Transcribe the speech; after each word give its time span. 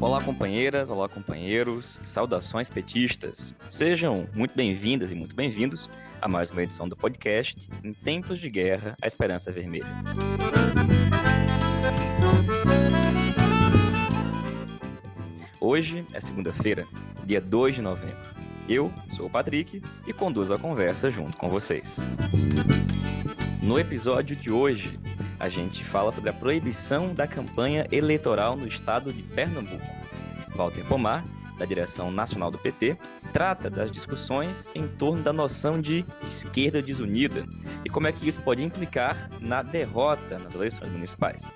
Olá, 0.00 0.18
companheiras, 0.22 0.88
olá, 0.88 1.10
companheiros, 1.10 2.00
saudações 2.02 2.70
petistas. 2.70 3.54
Sejam 3.68 4.26
muito 4.34 4.56
bem-vindas 4.56 5.10
e 5.10 5.14
muito 5.14 5.34
bem-vindos 5.34 5.90
a 6.22 6.26
mais 6.26 6.50
uma 6.50 6.62
edição 6.62 6.88
do 6.88 6.96
podcast 6.96 7.68
Em 7.84 7.92
Tempos 7.92 8.38
de 8.38 8.48
Guerra, 8.48 8.96
a 9.02 9.06
Esperança 9.06 9.50
Vermelha. 9.50 9.84
Hoje 15.60 16.02
é 16.14 16.20
segunda-feira, 16.20 16.86
dia 17.26 17.40
2 17.42 17.74
de 17.74 17.82
novembro. 17.82 18.16
Eu 18.66 18.90
sou 19.12 19.26
o 19.26 19.30
Patrick 19.30 19.82
e 20.06 20.12
conduzo 20.14 20.54
a 20.54 20.58
conversa 20.58 21.10
junto 21.10 21.36
com 21.36 21.46
vocês. 21.46 21.98
No 23.62 23.78
episódio 23.78 24.34
de 24.34 24.50
hoje, 24.50 24.98
a 25.38 25.48
gente 25.48 25.84
fala 25.84 26.10
sobre 26.10 26.30
a 26.30 26.32
proibição 26.32 27.12
da 27.12 27.26
campanha 27.26 27.86
eleitoral 27.92 28.56
no 28.56 28.66
estado 28.66 29.12
de 29.12 29.22
Pernambuco. 29.22 29.84
Walter 30.56 30.82
Pomar, 30.86 31.22
da 31.58 31.66
direção 31.66 32.10
nacional 32.10 32.50
do 32.50 32.56
PT, 32.56 32.96
trata 33.34 33.68
das 33.68 33.92
discussões 33.92 34.66
em 34.74 34.88
torno 34.88 35.22
da 35.22 35.32
noção 35.32 35.78
de 35.78 36.06
esquerda 36.26 36.80
desunida 36.80 37.44
e 37.84 37.90
como 37.90 38.06
é 38.06 38.12
que 38.12 38.26
isso 38.26 38.40
pode 38.40 38.64
implicar 38.64 39.28
na 39.40 39.62
derrota 39.62 40.38
nas 40.38 40.54
eleições 40.54 40.90
municipais. 40.92 41.52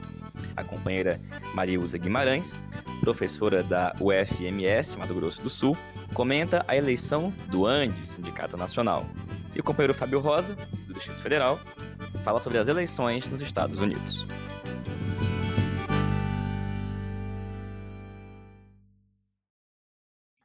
A 0.56 0.62
companheira 0.62 1.18
Mariusa 1.54 1.96
Guimarães, 1.96 2.54
professora 3.00 3.62
da 3.62 3.94
UFMS, 3.98 4.98
Mato 4.98 5.14
Grosso 5.14 5.40
do 5.42 5.48
Sul, 5.48 5.76
comenta 6.12 6.64
a 6.68 6.76
eleição 6.76 7.32
do 7.48 7.66
ANDE, 7.66 8.06
Sindicato 8.06 8.58
Nacional. 8.58 9.06
E 9.54 9.60
o 9.60 9.64
companheiro 9.64 9.94
Fábio 9.94 10.20
Rosa, 10.20 10.56
do 10.86 10.94
Distrito 10.94 11.20
Federal, 11.20 11.58
fala 12.22 12.40
sobre 12.40 12.58
as 12.58 12.68
eleições 12.68 13.28
nos 13.28 13.40
Estados 13.40 13.78
Unidos. 13.78 14.26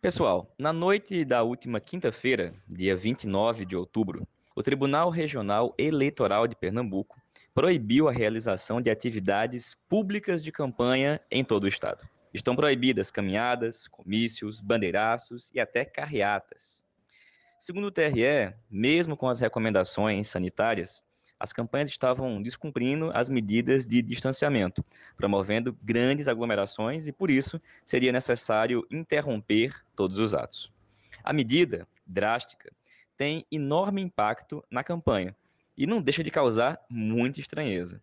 Pessoal, 0.02 0.52
na 0.58 0.72
noite 0.72 1.26
da 1.26 1.44
última 1.44 1.80
quinta-feira, 1.80 2.54
dia 2.68 2.96
29 2.96 3.66
de 3.66 3.76
outubro, 3.76 4.28
o 4.56 4.64
Tribunal 4.64 5.10
Regional 5.10 5.76
Eleitoral 5.78 6.48
de 6.48 6.56
Pernambuco 6.56 7.22
proibiu 7.54 8.08
a 8.08 8.12
realização 8.12 8.82
de 8.82 8.90
atividades 8.90 9.76
públicas 9.88 10.42
de 10.42 10.52
campanha 10.52 11.20
em 11.30 11.44
todo 11.44 11.66
o 11.66 11.68
estado. 11.68 12.08
Estão 12.34 12.56
proibidas 12.56 13.12
caminhadas, 13.12 13.88
comícios, 13.88 14.62
bandeiraços 14.62 15.52
e 15.54 15.60
até 15.60 15.84
carreatas. 15.84 16.84
Segundo 17.60 17.88
o 17.88 17.92
TRE, 17.92 18.54
mesmo 18.72 19.18
com 19.18 19.28
as 19.28 19.42
recomendações 19.42 20.30
sanitárias, 20.30 21.04
as 21.40 21.54
campanhas 21.54 21.90
estavam 21.90 22.42
descumprindo 22.42 23.12
as 23.14 23.30
medidas 23.30 23.86
de 23.86 24.02
distanciamento, 24.02 24.84
promovendo 25.16 25.78
grandes 25.82 26.28
aglomerações 26.28 27.08
e, 27.08 27.12
por 27.12 27.32
isso, 27.32 27.60
seria 27.86 28.12
necessário 28.12 28.86
interromper 28.92 29.74
todos 29.96 30.20
os 30.20 30.36
atos. 30.36 30.72
A 31.24 31.32
medida, 31.32 31.88
drástica, 32.06 32.72
tem 33.16 33.46
enorme 33.52 34.02
impacto 34.02 34.64
na 34.70 34.84
campanha 34.84 35.36
e 35.78 35.88
não 35.88 36.02
deixa 36.02 36.24
de 36.24 36.32
causar 36.32 36.80
muita 36.90 37.40
estranheza. 37.40 38.02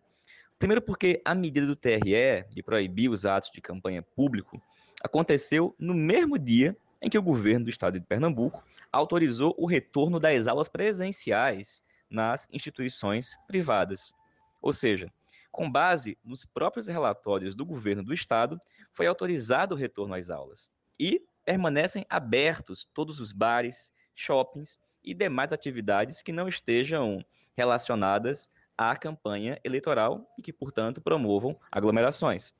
Primeiro, 0.57 0.81
porque 0.81 1.21
a 1.23 1.35
medida 1.35 1.67
do 1.67 1.75
TRE 1.75 2.43
de 2.49 2.63
proibir 2.63 3.09
os 3.09 3.25
atos 3.25 3.51
de 3.51 3.61
campanha 3.61 4.01
público 4.01 4.59
aconteceu 5.03 5.75
no 5.77 5.93
mesmo 5.93 6.39
dia 6.39 6.75
em 6.99 7.09
que 7.09 7.17
o 7.17 7.21
governo 7.21 7.65
do 7.65 7.69
estado 7.69 7.99
de 7.99 8.05
Pernambuco 8.05 8.63
autorizou 8.91 9.53
o 9.59 9.67
retorno 9.67 10.19
das 10.19 10.47
aulas 10.47 10.67
presenciais 10.67 11.83
nas 12.09 12.47
instituições 12.51 13.37
privadas. 13.47 14.13
Ou 14.61 14.73
seja, 14.73 15.11
com 15.51 15.71
base 15.71 16.17
nos 16.23 16.45
próprios 16.45 16.87
relatórios 16.87 17.55
do 17.55 17.65
governo 17.65 18.03
do 18.03 18.13
estado, 18.13 18.59
foi 18.93 19.07
autorizado 19.07 19.75
o 19.75 19.77
retorno 19.77 20.13
às 20.13 20.29
aulas 20.29 20.71
e 20.99 21.25
permanecem 21.43 22.05
abertos 22.09 22.87
todos 22.93 23.19
os 23.19 23.31
bares, 23.31 23.91
shoppings 24.15 24.79
e 25.03 25.13
demais 25.13 25.53
atividades 25.53 26.21
que 26.21 26.31
não 26.31 26.47
estejam 26.47 27.23
relacionadas 27.55 28.51
à 28.77 28.95
campanha 28.95 29.59
eleitoral 29.63 30.27
e 30.37 30.41
que, 30.41 30.53
portanto, 30.53 31.01
promovam 31.01 31.55
aglomerações. 31.71 32.53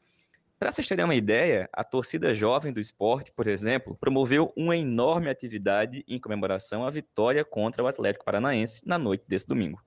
Para 0.59 0.71
vocês 0.71 0.87
terem 0.87 1.05
uma 1.05 1.13
ideia, 1.13 1.69
a 1.71 1.83
torcida 1.83 2.33
jovem 2.33 2.73
do 2.73 2.79
esporte, 2.79 3.31
por 3.31 3.47
exemplo, 3.47 3.95
promoveu 3.95 4.51
uma 4.57 4.75
enorme 4.75 5.29
atividade 5.29 6.03
em 6.07 6.19
comemoração 6.19 6.83
à 6.83 6.89
vitória 6.89 7.45
contra 7.45 7.83
o 7.83 7.87
Atlético 7.87 8.25
Paranaense 8.25 8.81
na 8.83 8.97
noite 8.97 9.29
desse 9.29 9.47
domingo. 9.47 9.79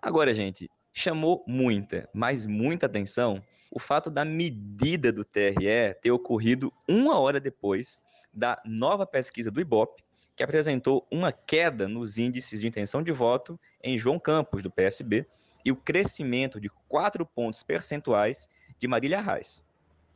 Agora, 0.00 0.32
gente, 0.32 0.70
chamou 0.90 1.44
muita, 1.46 2.08
mas 2.14 2.46
muita 2.46 2.86
atenção 2.86 3.42
o 3.70 3.78
fato 3.78 4.08
da 4.08 4.24
medida 4.24 5.12
do 5.12 5.22
TRE 5.22 5.94
ter 6.00 6.10
ocorrido 6.10 6.72
uma 6.88 7.18
hora 7.18 7.38
depois 7.38 8.00
da 8.32 8.58
nova 8.64 9.06
pesquisa 9.06 9.50
do 9.50 9.60
IBOP, 9.60 10.02
que 10.34 10.42
apresentou 10.42 11.06
uma 11.10 11.30
queda 11.30 11.86
nos 11.86 12.16
índices 12.16 12.62
de 12.62 12.66
intenção 12.66 13.02
de 13.02 13.12
voto 13.12 13.60
em 13.82 13.98
João 13.98 14.18
Campos, 14.18 14.62
do 14.62 14.70
PSB, 14.70 15.26
e 15.62 15.70
o 15.70 15.76
crescimento 15.76 16.58
de 16.58 16.70
quatro 16.88 17.26
pontos 17.26 17.62
percentuais 17.62 18.48
de 18.78 18.88
Marília 18.88 19.20
Reis. 19.20 19.62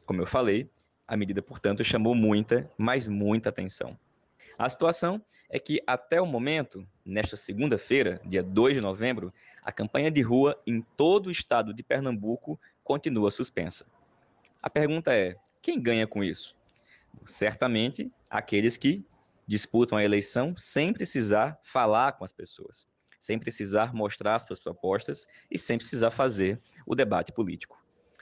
Como 0.09 0.23
eu 0.23 0.27
falei, 0.27 0.67
a 1.07 1.19
medida, 1.19 1.43
portanto, 1.43 1.85
chamou 1.85 2.15
muita, 2.15 2.73
mas 2.79 3.07
muita 3.07 3.51
atenção. 3.51 3.95
A 4.59 4.67
situação 4.67 5.23
é 5.51 5.59
que, 5.59 5.83
até 5.87 6.19
o 6.19 6.25
momento, 6.25 6.89
nesta 7.05 7.37
segunda-feira, 7.37 8.19
dia 8.25 8.43
2 8.43 8.77
de 8.77 8.81
novembro, 8.81 9.31
a 9.67 9.71
campanha 9.71 10.11
de 10.11 10.23
rua 10.23 10.59
em 10.67 10.81
todo 10.81 11.27
o 11.27 11.31
estado 11.31 11.75
de 11.75 11.83
Pernambuco 11.83 12.59
continua 12.83 13.31
suspensa. 13.31 13.85
A 14.63 14.71
pergunta 14.71 15.13
é: 15.13 15.37
quem 15.61 15.79
ganha 15.79 16.07
com 16.07 16.25
isso? 16.25 16.57
Certamente 17.27 18.11
aqueles 18.31 18.79
que 18.79 19.05
disputam 19.47 19.99
a 19.99 20.05
eleição 20.05 20.55
sem 20.57 20.91
precisar 20.91 21.61
falar 21.63 22.13
com 22.13 22.25
as 22.25 22.33
pessoas, 22.33 22.89
sem 23.21 23.39
precisar 23.39 23.93
mostrar 23.93 24.39
suas 24.39 24.59
propostas 24.59 25.27
e 25.51 25.59
sem 25.59 25.77
precisar 25.77 26.11
fazer 26.11 26.59
o 26.87 26.95
debate 26.95 27.31
político. 27.31 27.79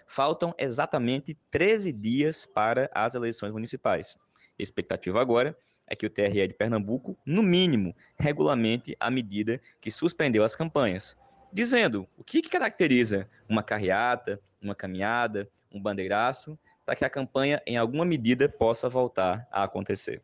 Faltam 0.06 0.55
exatamente 0.59 1.37
13 1.50 1.93
dias 1.93 2.47
para 2.47 2.91
as 2.94 3.15
eleições 3.15 3.53
municipais. 3.53 4.17
A 4.59 4.62
expectativa 4.62 5.21
agora 5.21 5.56
é 5.87 5.94
que 5.94 6.06
o 6.06 6.11
TRE 6.11 6.49
de 6.49 6.55
Pernambuco, 6.55 7.17
no 7.25 7.43
mínimo, 7.43 7.94
regulamente 8.19 8.97
a 8.99 9.11
medida 9.11 9.61
que 9.81 9.91
suspendeu 9.91 10.43
as 10.43 10.56
campanhas, 10.56 11.17
dizendo 11.53 12.09
o 12.17 12.25
que, 12.25 12.43
que 12.43 12.50
caracteriza 12.50 13.25
uma 13.49 13.62
carreata, 13.62 14.41
uma 14.61 14.75
caminhada, 14.75 15.49
um 15.72 15.81
bandeiraço, 15.81 16.59
para 16.84 16.97
que 16.97 17.05
a 17.05 17.11
campanha, 17.11 17.61
em 17.67 17.77
alguma 17.77 18.05
medida, 18.05 18.49
possa 18.49 18.88
voltar 18.88 19.47
a 19.50 19.65
acontecer. 19.65 20.23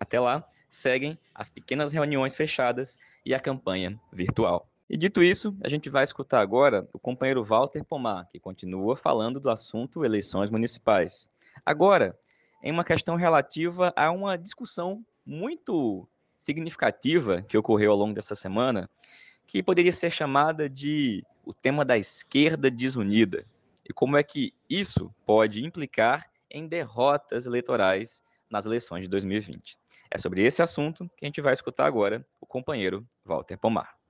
Até 0.00 0.18
lá, 0.18 0.46
seguem 0.68 1.18
as 1.34 1.50
pequenas 1.50 1.92
reuniões 1.92 2.34
fechadas 2.34 2.98
e 3.24 3.34
a 3.34 3.40
campanha 3.40 4.00
virtual. 4.10 4.71
E 4.92 4.96
dito 4.98 5.22
isso, 5.22 5.56
a 5.64 5.70
gente 5.70 5.88
vai 5.88 6.04
escutar 6.04 6.42
agora 6.42 6.86
o 6.92 6.98
companheiro 6.98 7.42
Walter 7.42 7.82
Pomar, 7.82 8.28
que 8.30 8.38
continua 8.38 8.94
falando 8.94 9.40
do 9.40 9.48
assunto 9.48 10.04
eleições 10.04 10.50
municipais. 10.50 11.30
Agora, 11.64 12.14
em 12.62 12.70
uma 12.70 12.84
questão 12.84 13.16
relativa 13.16 13.90
a 13.96 14.10
uma 14.10 14.36
discussão 14.36 15.02
muito 15.24 16.06
significativa 16.38 17.40
que 17.40 17.56
ocorreu 17.56 17.92
ao 17.92 17.96
longo 17.96 18.12
dessa 18.12 18.34
semana, 18.34 18.86
que 19.46 19.62
poderia 19.62 19.92
ser 19.92 20.10
chamada 20.10 20.68
de 20.68 21.24
o 21.42 21.54
tema 21.54 21.86
da 21.86 21.96
esquerda 21.96 22.70
desunida, 22.70 23.46
e 23.88 23.94
como 23.94 24.18
é 24.18 24.22
que 24.22 24.52
isso 24.68 25.10
pode 25.24 25.64
implicar 25.64 26.30
em 26.50 26.68
derrotas 26.68 27.46
eleitorais 27.46 28.22
nas 28.50 28.66
eleições 28.66 29.00
de 29.00 29.08
2020. 29.08 29.78
É 30.10 30.18
sobre 30.18 30.44
esse 30.44 30.60
assunto 30.60 31.10
que 31.16 31.24
a 31.24 31.28
gente 31.28 31.40
vai 31.40 31.54
escutar 31.54 31.86
agora 31.86 32.22
o 32.38 32.46
companheiro 32.46 33.08
Walter 33.24 33.56
Pomar. 33.56 34.01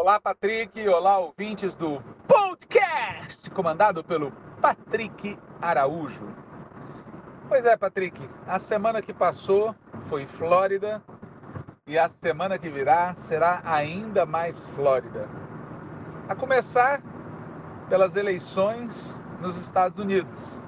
Olá, 0.00 0.20
Patrick. 0.20 0.88
Olá, 0.88 1.18
ouvintes 1.18 1.74
do 1.74 2.00
podcast, 2.28 3.50
comandado 3.50 4.04
pelo 4.04 4.30
Patrick 4.62 5.36
Araújo. 5.60 6.22
Pois 7.48 7.64
é, 7.64 7.76
Patrick, 7.76 8.16
a 8.46 8.60
semana 8.60 9.02
que 9.02 9.12
passou 9.12 9.74
foi 10.02 10.24
Flórida 10.24 11.02
e 11.84 11.98
a 11.98 12.08
semana 12.08 12.56
que 12.60 12.70
virá 12.70 13.12
será 13.16 13.60
ainda 13.64 14.24
mais 14.24 14.68
Flórida. 14.68 15.28
A 16.28 16.34
começar 16.36 17.02
pelas 17.88 18.14
eleições 18.14 19.20
nos 19.40 19.58
Estados 19.58 19.98
Unidos, 19.98 20.62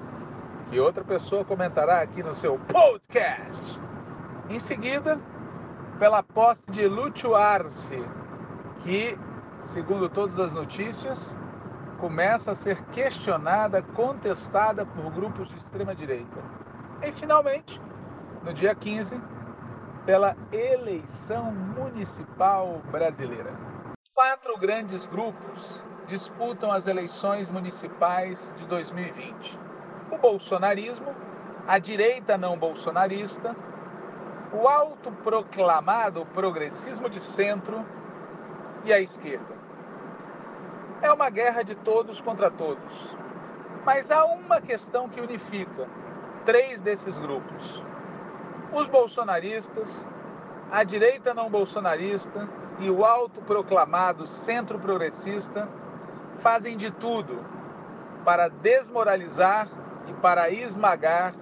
que 0.69 0.77
outra 0.77 1.05
pessoa 1.05 1.45
comentará 1.45 2.01
aqui 2.01 2.21
no 2.21 2.35
seu 2.35 2.59
podcast. 2.59 3.79
Em 4.49 4.59
seguida, 4.59 5.17
pela 5.97 6.21
posse 6.21 6.69
de 6.69 6.85
Lúcio 6.85 7.33
Arce, 7.33 7.97
que, 8.83 9.17
segundo 9.59 10.09
todas 10.09 10.37
as 10.39 10.53
notícias, 10.53 11.35
começa 11.99 12.51
a 12.51 12.55
ser 12.55 12.83
questionada, 12.85 13.81
contestada 13.81 14.85
por 14.85 15.11
grupos 15.11 15.49
de 15.49 15.57
extrema 15.57 15.95
direita. 15.95 16.41
E 17.01 17.11
finalmente, 17.11 17.79
no 18.43 18.53
dia 18.53 18.73
15, 18.73 19.21
pela 20.05 20.35
eleição 20.51 21.51
municipal 21.51 22.81
brasileira. 22.91 23.53
Quatro 24.13 24.57
grandes 24.57 25.05
grupos 25.05 25.79
disputam 26.07 26.71
as 26.71 26.87
eleições 26.87 27.49
municipais 27.49 28.53
de 28.57 28.65
2020: 28.65 29.59
o 30.11 30.17
bolsonarismo, 30.17 31.15
a 31.67 31.77
direita 31.77 32.37
não 32.37 32.57
bolsonarista, 32.57 33.55
o 34.51 34.67
autoproclamado 34.67 36.25
progressismo 36.33 37.09
de 37.09 37.21
centro 37.21 37.85
e 38.83 38.93
a 38.93 38.99
esquerda. 38.99 39.55
É 41.01 41.11
uma 41.11 41.29
guerra 41.29 41.63
de 41.63 41.75
todos 41.75 42.21
contra 42.21 42.49
todos. 42.51 43.15
Mas 43.85 44.11
há 44.11 44.25
uma 44.25 44.61
questão 44.61 45.09
que 45.09 45.19
unifica 45.19 45.87
três 46.45 46.81
desses 46.81 47.17
grupos: 47.17 47.83
os 48.71 48.87
bolsonaristas, 48.87 50.07
a 50.71 50.83
direita 50.83 51.33
não 51.33 51.49
bolsonarista 51.49 52.47
e 52.79 52.89
o 52.89 53.03
autoproclamado 53.03 54.25
centro 54.25 54.79
progressista 54.79 55.67
fazem 56.37 56.77
de 56.77 56.91
tudo 56.91 57.43
para 58.23 58.47
desmoralizar 58.47 59.67
e 60.07 60.13
para 60.13 60.49
esmagar 60.49 61.33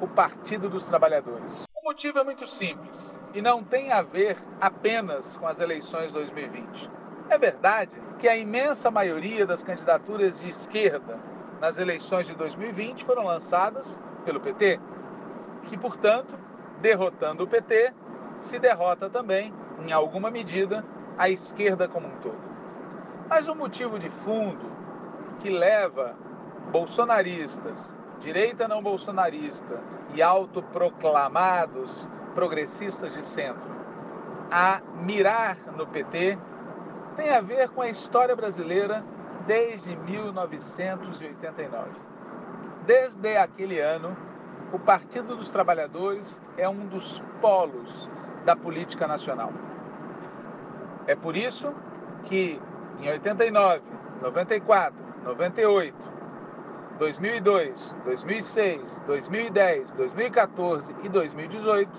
o 0.00 0.08
Partido 0.08 0.68
dos 0.68 0.84
Trabalhadores. 0.84 1.73
O 1.84 1.88
motivo 1.88 2.18
é 2.18 2.24
muito 2.24 2.48
simples 2.48 3.14
e 3.34 3.42
não 3.42 3.62
tem 3.62 3.92
a 3.92 4.00
ver 4.00 4.38
apenas 4.58 5.36
com 5.36 5.46
as 5.46 5.60
eleições 5.60 6.10
2020. 6.12 6.90
É 7.28 7.36
verdade 7.36 8.00
que 8.18 8.26
a 8.26 8.34
imensa 8.34 8.90
maioria 8.90 9.44
das 9.44 9.62
candidaturas 9.62 10.40
de 10.40 10.48
esquerda 10.48 11.20
nas 11.60 11.76
eleições 11.76 12.26
de 12.26 12.34
2020 12.36 13.04
foram 13.04 13.24
lançadas 13.24 14.00
pelo 14.24 14.40
PT, 14.40 14.80
que, 15.64 15.76
portanto, 15.76 16.34
derrotando 16.80 17.44
o 17.44 17.46
PT, 17.46 17.92
se 18.38 18.58
derrota 18.58 19.10
também, 19.10 19.52
em 19.86 19.92
alguma 19.92 20.30
medida, 20.30 20.82
a 21.18 21.28
esquerda 21.28 21.86
como 21.86 22.06
um 22.06 22.16
todo. 22.22 22.42
Mas 23.28 23.46
o 23.46 23.54
motivo 23.54 23.98
de 23.98 24.08
fundo 24.08 24.72
que 25.38 25.50
leva 25.50 26.16
bolsonaristas, 26.72 27.94
direita 28.24 28.66
não 28.66 28.82
bolsonarista 28.82 29.78
e 30.14 30.22
autoproclamados 30.22 32.08
progressistas 32.34 33.14
de 33.14 33.22
centro 33.22 33.70
a 34.50 34.80
mirar 35.02 35.58
no 35.76 35.86
PT 35.86 36.38
tem 37.16 37.30
a 37.30 37.40
ver 37.42 37.68
com 37.68 37.82
a 37.82 37.88
história 37.88 38.34
brasileira 38.34 39.04
desde 39.46 39.94
1989. 39.94 41.90
Desde 42.86 43.36
aquele 43.36 43.78
ano, 43.78 44.16
o 44.72 44.78
Partido 44.78 45.36
dos 45.36 45.50
Trabalhadores 45.50 46.40
é 46.56 46.66
um 46.68 46.86
dos 46.86 47.22
polos 47.42 48.08
da 48.44 48.56
política 48.56 49.06
nacional. 49.06 49.52
É 51.06 51.14
por 51.14 51.36
isso 51.36 51.74
que 52.24 52.58
em 53.00 53.10
89, 53.10 53.82
94, 54.22 54.94
98, 55.24 56.13
2002, 56.98 57.96
2006, 58.04 59.02
2010, 59.06 59.90
2014 59.92 60.94
e 61.02 61.08
2018, 61.08 61.90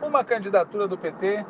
uma 0.00 0.24
candidatura 0.24 0.88
do 0.88 0.96
PT 0.96 1.44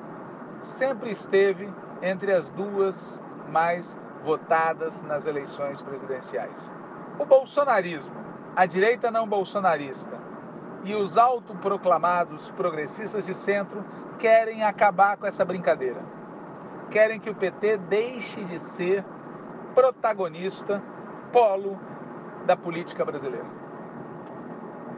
sempre 0.60 1.10
esteve 1.10 1.72
entre 2.02 2.32
as 2.32 2.48
duas 2.50 3.22
mais 3.48 3.96
votadas 4.24 5.02
nas 5.02 5.24
eleições 5.24 5.80
presidenciais. 5.82 6.74
O 7.18 7.24
bolsonarismo, 7.24 8.14
a 8.56 8.66
direita 8.66 9.08
não 9.08 9.28
bolsonarista 9.28 10.18
e 10.82 10.96
os 10.96 11.16
autoproclamados 11.16 12.50
progressistas 12.50 13.24
de 13.24 13.34
centro 13.34 13.84
querem 14.18 14.64
acabar 14.64 15.16
com 15.16 15.26
essa 15.26 15.44
brincadeira. 15.44 16.00
Querem 16.90 17.20
que 17.20 17.30
o 17.30 17.34
PT 17.34 17.76
deixe 17.76 18.42
de 18.44 18.58
ser 18.58 19.04
protagonista, 19.74 20.82
polo 21.32 21.78
da 22.46 22.56
política 22.56 23.04
brasileira. 23.04 23.46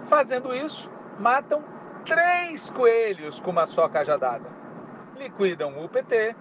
Fazendo 0.05 0.55
isso, 0.55 0.91
matam 1.19 1.65
três 2.05 2.71
coelhos 2.71 3.41
com 3.41 3.51
uma 3.51 3.67
só 3.67 3.89
cajadada. 3.89 4.49
Liquidam 5.17 5.85
o 5.85 5.89
PT, 5.89 6.37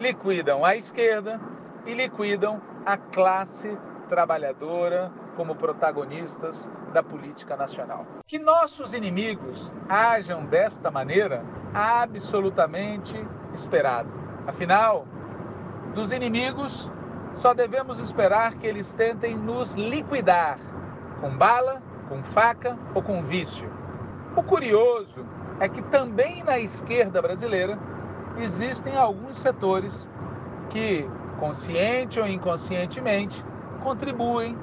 liquidam 0.00 0.64
a 0.64 0.76
esquerda 0.76 1.40
e 1.86 1.94
liquidam 1.94 2.60
a 2.84 2.96
classe 2.96 3.78
trabalhadora 4.08 5.12
como 5.36 5.54
protagonistas 5.54 6.68
da 6.92 7.02
política 7.02 7.56
nacional. 7.56 8.06
Que 8.26 8.38
nossos 8.38 8.92
inimigos 8.92 9.72
ajam 9.88 10.44
desta 10.44 10.90
maneira, 10.90 11.42
absolutamente 11.72 13.16
esperado. 13.54 14.10
Afinal, 14.46 15.06
dos 15.94 16.12
inimigos, 16.12 16.90
só 17.34 17.54
devemos 17.54 17.98
esperar 17.98 18.54
que 18.54 18.66
eles 18.66 18.94
tentem 18.94 19.36
nos 19.36 19.74
liquidar 19.74 20.58
com 21.20 21.30
bala, 21.36 21.82
com 22.08 22.22
faca 22.22 22.76
ou 22.94 23.02
com 23.02 23.22
vício. 23.22 23.70
O 24.36 24.42
curioso 24.42 25.26
é 25.60 25.68
que 25.68 25.82
também 25.82 26.42
na 26.42 26.58
esquerda 26.58 27.22
brasileira 27.22 27.78
existem 28.38 28.96
alguns 28.96 29.38
setores 29.38 30.08
que 30.70 31.06
consciente 31.42 32.20
ou 32.20 32.26
inconscientemente, 32.26 33.44
contribuem 33.82 34.56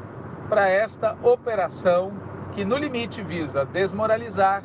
para 0.47 0.69
esta 0.69 1.13
operação 1.21 2.13
que, 2.53 2.63
no 2.63 2.77
limite, 2.77 3.21
visa 3.21 3.65
desmoralizar 3.65 4.63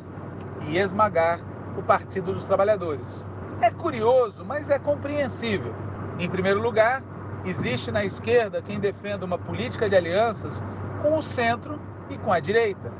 e 0.61 0.77
esmagar 0.77 1.41
o 1.77 1.83
Partido 1.83 2.33
dos 2.33 2.45
Trabalhadores. 2.45 3.21
É 3.59 3.69
curioso, 3.69 4.45
mas 4.45 4.69
é 4.69 4.79
compreensível. 4.79 5.75
Em 6.17 6.29
primeiro 6.29 6.61
lugar, 6.61 7.03
existe 7.45 7.91
na 7.91 8.03
esquerda 8.03 8.61
quem 8.61 8.79
defenda 8.79 9.25
uma 9.25 9.37
política 9.37 9.89
de 9.89 9.95
alianças 9.95 10.63
com 11.01 11.17
o 11.17 11.21
centro 11.21 11.79
e 12.09 12.17
com 12.17 12.31
a 12.31 12.39
direita. 12.39 12.91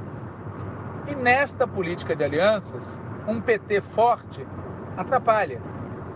E 1.07 1.15
nesta 1.15 1.67
política 1.67 2.15
de 2.15 2.23
alianças, 2.23 2.99
um 3.27 3.41
PT 3.41 3.81
forte 3.81 4.45
atrapalha. 4.97 5.61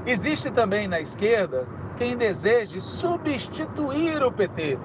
Existe 0.05 0.49
também 0.49 0.87
na 0.87 0.99
esquerda 0.99 1.67
quem 1.97 2.15
deseje 2.15 2.79
substituir 2.81 4.23
o 4.23 4.31
PT 4.31 4.79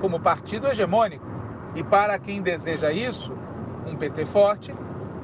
como 0.00 0.20
partido 0.20 0.68
hegemônico. 0.68 1.26
E 1.74 1.82
para 1.82 2.18
quem 2.18 2.40
deseja 2.40 2.92
isso, 2.92 3.36
um 3.86 3.96
PT 3.96 4.24
forte 4.26 4.74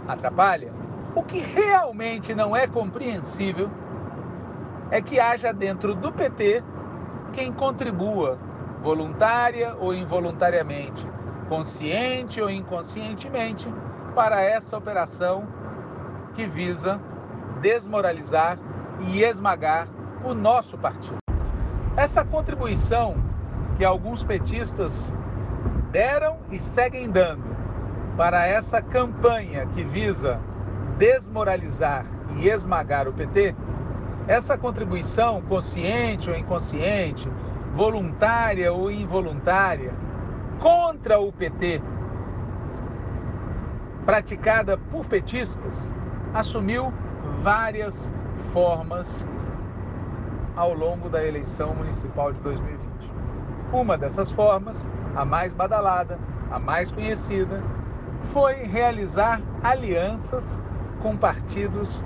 atrapalha. 0.09 0.73
O 1.15 1.23
que 1.23 1.39
realmente 1.39 2.35
não 2.35 2.57
é 2.57 2.67
compreensível 2.67 3.71
é 4.91 5.01
que 5.01 5.19
haja 5.19 5.53
dentro 5.53 5.95
do 5.95 6.13
PT 6.13 6.63
quem 7.33 7.53
contribua, 7.53 8.39
voluntária 8.83 9.75
ou 9.79 9.95
involuntariamente, 9.95 11.07
consciente 11.49 12.41
ou 12.41 12.51
inconscientemente, 12.51 13.69
para 14.15 14.43
essa 14.43 14.77
operação 14.77 15.49
que 16.35 16.47
visa 16.47 17.01
desmoralizar 17.61 18.59
e 19.01 19.23
esmagar 19.23 19.89
o 20.25 20.35
nosso 20.35 20.77
partido. 20.77 21.19
Essa 21.97 22.25
contribuição 22.25 23.17
que 23.77 23.85
alguns 23.85 24.23
petistas 24.23 25.13
deram 25.91 26.39
e 26.51 26.59
seguem 26.59 27.11
dando 27.11 27.45
para 28.17 28.47
essa 28.47 28.81
campanha 28.83 29.67
que 29.67 29.83
visa 29.83 30.41
desmoralizar 30.99 32.05
e 32.37 32.49
esmagar 32.49 33.09
o 33.09 33.13
PT, 33.13 33.55
essa 34.29 34.57
contribuição 34.57 35.43
consciente 35.43 36.31
ou 36.31 36.37
inconsciente, 36.37 37.29
voluntária 37.75 38.73
ou 38.73 38.91
involuntária, 38.91 39.93
contra 40.61 41.19
o 41.19 41.33
PT, 41.33 41.83
praticada 44.07 44.79
por 44.79 45.07
petistas, 45.07 45.93
assumiu 46.33 46.93
várias 47.43 48.11
formas 48.53 49.27
ao 50.55 50.75
longo 50.75 51.09
da 51.09 51.25
eleição 51.25 51.75
municipal 51.75 52.33
de 52.33 52.39
2020. 52.41 52.83
Uma 53.73 53.97
dessas 53.97 54.31
formas, 54.31 54.87
a 55.17 55.25
mais 55.25 55.53
badalada, 55.53 56.19
a 56.51 56.59
mais 56.59 56.93
conhecida, 56.93 57.63
foi 58.27 58.55
realizar 58.65 59.41
alianças 59.63 60.61
com 61.01 61.17
partidos 61.17 62.05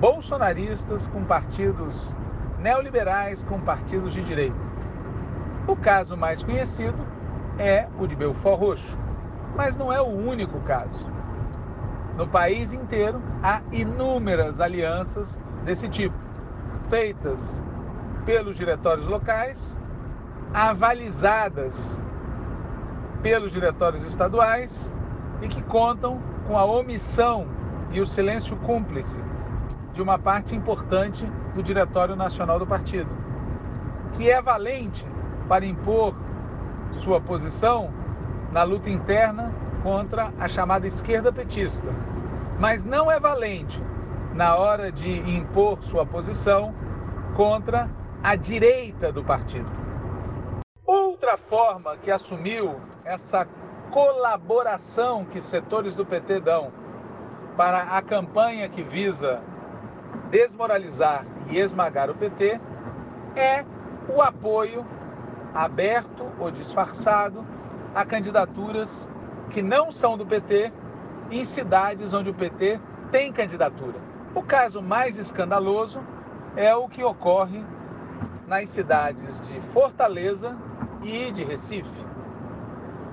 bolsonaristas, 0.00 1.06
com 1.06 1.22
partidos 1.24 2.14
neoliberais, 2.58 3.42
com 3.42 3.60
partidos 3.60 4.14
de 4.14 4.22
direita. 4.22 4.56
O 5.68 5.76
caso 5.76 6.16
mais 6.16 6.42
conhecido 6.42 6.98
é 7.58 7.86
o 7.98 8.06
de 8.06 8.16
Belfort 8.16 8.58
Roxo, 8.58 8.98
mas 9.54 9.76
não 9.76 9.92
é 9.92 10.00
o 10.00 10.06
único 10.06 10.58
caso. 10.60 11.06
No 12.16 12.26
país 12.26 12.72
inteiro 12.72 13.20
há 13.42 13.60
inúmeras 13.70 14.58
alianças 14.58 15.38
desse 15.64 15.86
tipo, 15.88 16.16
feitas 16.88 17.62
pelos 18.24 18.56
diretórios 18.56 19.06
locais, 19.06 19.76
avalizadas 20.54 22.00
pelos 23.22 23.52
diretórios 23.52 24.02
estaduais 24.04 24.90
e 25.42 25.48
que 25.48 25.62
contam 25.62 26.20
com 26.46 26.56
a 26.56 26.64
omissão 26.64 27.46
e 27.92 28.00
o 28.00 28.06
silêncio 28.06 28.56
cúmplice 28.56 29.20
de 29.92 30.02
uma 30.02 30.18
parte 30.18 30.54
importante 30.54 31.24
do 31.54 31.62
Diretório 31.62 32.14
Nacional 32.16 32.58
do 32.58 32.66
Partido, 32.66 33.10
que 34.12 34.30
é 34.30 34.40
valente 34.40 35.06
para 35.48 35.66
impor 35.66 36.14
sua 36.92 37.20
posição 37.20 37.92
na 38.52 38.62
luta 38.62 38.90
interna 38.90 39.52
contra 39.82 40.32
a 40.38 40.48
chamada 40.48 40.86
esquerda 40.86 41.32
petista, 41.32 41.88
mas 42.58 42.84
não 42.84 43.10
é 43.10 43.18
valente 43.18 43.82
na 44.34 44.56
hora 44.56 44.92
de 44.92 45.10
impor 45.30 45.82
sua 45.82 46.04
posição 46.04 46.74
contra 47.36 47.88
a 48.22 48.36
direita 48.36 49.10
do 49.10 49.24
partido. 49.24 49.70
Outra 50.84 51.38
forma 51.38 51.96
que 51.96 52.10
assumiu 52.10 52.80
essa 53.04 53.46
colaboração 53.90 55.24
que 55.24 55.40
setores 55.40 55.94
do 55.94 56.04
PT 56.04 56.40
dão 56.40 56.70
para 57.56 57.82
a 57.82 58.02
campanha 58.02 58.68
que 58.68 58.82
visa 58.82 59.42
desmoralizar 60.30 61.26
e 61.50 61.58
esmagar 61.58 62.10
o 62.10 62.14
PT 62.14 62.60
é 63.36 63.64
o 64.08 64.22
apoio 64.22 64.86
aberto 65.54 66.26
ou 66.38 66.50
disfarçado 66.50 67.44
a 67.94 68.04
candidaturas 68.04 69.08
que 69.50 69.62
não 69.62 69.90
são 69.90 70.16
do 70.16 70.24
PT 70.24 70.72
em 71.30 71.44
cidades 71.44 72.12
onde 72.12 72.30
o 72.30 72.34
PT 72.34 72.80
tem 73.10 73.32
candidatura. 73.32 73.98
O 74.34 74.42
caso 74.42 74.80
mais 74.80 75.16
escandaloso 75.16 76.00
é 76.56 76.74
o 76.74 76.88
que 76.88 77.02
ocorre 77.02 77.64
nas 78.46 78.68
cidades 78.70 79.40
de 79.48 79.60
Fortaleza 79.72 80.56
e 81.02 81.30
de 81.32 81.42
Recife. 81.42 82.06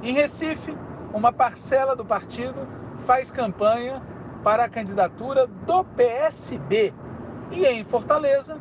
Em 0.02 0.14
Recife, 0.14 0.76
uma 1.14 1.32
parcela 1.32 1.96
do 1.96 2.06
partido 2.06 2.68
faz 2.98 3.32
campanha 3.32 4.02
para 4.44 4.66
a 4.66 4.70
candidatura 4.70 5.48
do 5.48 5.84
PSB. 5.84 6.94
E 7.52 7.66
em 7.66 7.84
Fortaleza, 7.84 8.58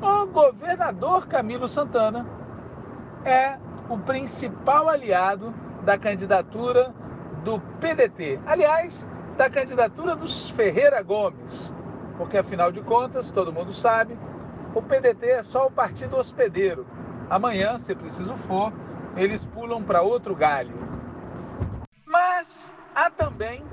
o 0.00 0.26
governador 0.26 1.26
Camilo 1.26 1.68
Santana 1.68 2.26
é 3.24 3.56
o 3.88 3.98
principal 3.98 4.88
aliado 4.88 5.54
da 5.84 5.96
candidatura 5.96 6.92
do 7.44 7.60
PDT. 7.80 8.38
Aliás, 8.46 9.08
da 9.36 9.48
candidatura 9.48 10.14
dos 10.14 10.50
Ferreira 10.50 11.02
Gomes, 11.02 11.72
porque 12.16 12.38
afinal 12.38 12.72
de 12.72 12.80
contas, 12.80 13.30
todo 13.30 13.52
mundo 13.52 13.72
sabe, 13.72 14.18
o 14.74 14.82
PDT 14.82 15.26
é 15.26 15.42
só 15.42 15.66
o 15.66 15.70
partido 15.70 16.16
hospedeiro. 16.16 16.86
Amanhã, 17.30 17.78
se 17.78 17.94
preciso 17.94 18.34
for, 18.36 18.72
eles 19.16 19.46
pulam 19.46 19.82
para 19.82 20.02
outro 20.02 20.34
galho. 20.34 20.76
Mas 22.04 22.76
há 22.94 23.10
também, 23.10 23.64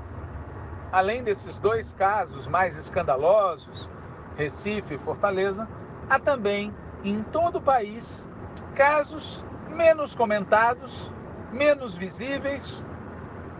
além 0.90 1.22
desses 1.22 1.58
dois 1.58 1.92
casos 1.92 2.46
mais 2.46 2.76
escandalosos, 2.76 3.90
Recife 4.36 4.94
e 4.94 4.98
Fortaleza, 4.98 5.68
há 6.08 6.18
também 6.18 6.74
em 7.04 7.22
todo 7.22 7.56
o 7.56 7.62
país 7.62 8.26
casos 8.74 9.44
menos 9.70 10.14
comentados, 10.14 11.10
menos 11.52 11.96
visíveis, 11.96 12.84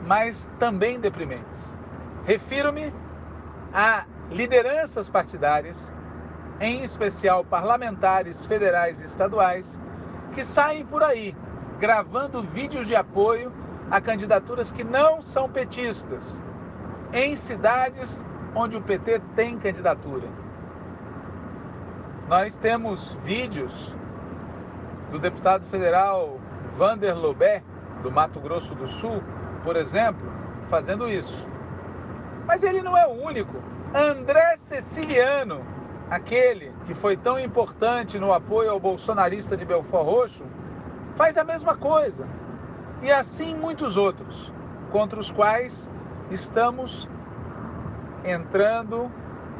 mas 0.06 0.50
também 0.58 0.98
deprimentes. 0.98 1.74
Refiro-me 2.24 2.92
a 3.72 4.04
lideranças 4.30 5.08
partidárias, 5.08 5.92
em 6.60 6.82
especial 6.82 7.44
parlamentares 7.44 8.46
federais 8.46 9.00
e 9.00 9.04
estaduais, 9.04 9.80
que 10.32 10.44
saem 10.44 10.84
por 10.84 11.02
aí 11.02 11.34
gravando 11.78 12.42
vídeos 12.42 12.86
de 12.86 12.96
apoio 12.96 13.52
a 13.90 14.00
candidaturas 14.00 14.72
que 14.72 14.82
não 14.82 15.20
são 15.20 15.48
petistas, 15.48 16.42
em 17.12 17.36
cidades 17.36 18.22
onde 18.54 18.76
o 18.76 18.80
PT 18.80 19.20
tem 19.36 19.58
candidatura. 19.58 20.43
Nós 22.36 22.58
temos 22.58 23.16
vídeos 23.22 23.94
do 25.12 25.20
deputado 25.20 25.64
federal 25.66 26.40
Vander 26.76 27.16
Lobé, 27.16 27.62
do 28.02 28.10
Mato 28.10 28.40
Grosso 28.40 28.74
do 28.74 28.88
Sul, 28.88 29.22
por 29.62 29.76
exemplo, 29.76 30.26
fazendo 30.68 31.08
isso. 31.08 31.46
Mas 32.44 32.64
ele 32.64 32.82
não 32.82 32.96
é 32.96 33.06
o 33.06 33.24
único. 33.24 33.62
André 33.94 34.56
Ceciliano, 34.56 35.64
aquele 36.10 36.72
que 36.86 36.92
foi 36.92 37.16
tão 37.16 37.38
importante 37.38 38.18
no 38.18 38.32
apoio 38.32 38.72
ao 38.72 38.80
bolsonarista 38.80 39.56
de 39.56 39.64
Belfort 39.64 40.04
Roxo, 40.04 40.44
faz 41.14 41.36
a 41.36 41.44
mesma 41.44 41.76
coisa. 41.76 42.26
E 43.00 43.12
assim 43.12 43.54
muitos 43.54 43.96
outros, 43.96 44.52
contra 44.90 45.20
os 45.20 45.30
quais 45.30 45.88
estamos 46.32 47.08
entrando 48.24 49.08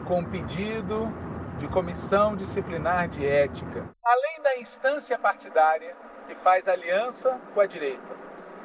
com 0.07 0.25
pedido 0.25 1.09
de 1.59 1.69
comissão 1.69 2.37
disciplinar 2.37 3.09
de 3.09 3.27
ética. 3.27 3.87
Além 4.05 4.43
da 4.43 4.59
instância 4.59 5.19
partidária 5.19 5.95
que 6.27 6.35
faz 6.35 6.69
aliança 6.69 7.41
com 7.53 7.61
a 7.61 7.67
direita, 7.67 8.15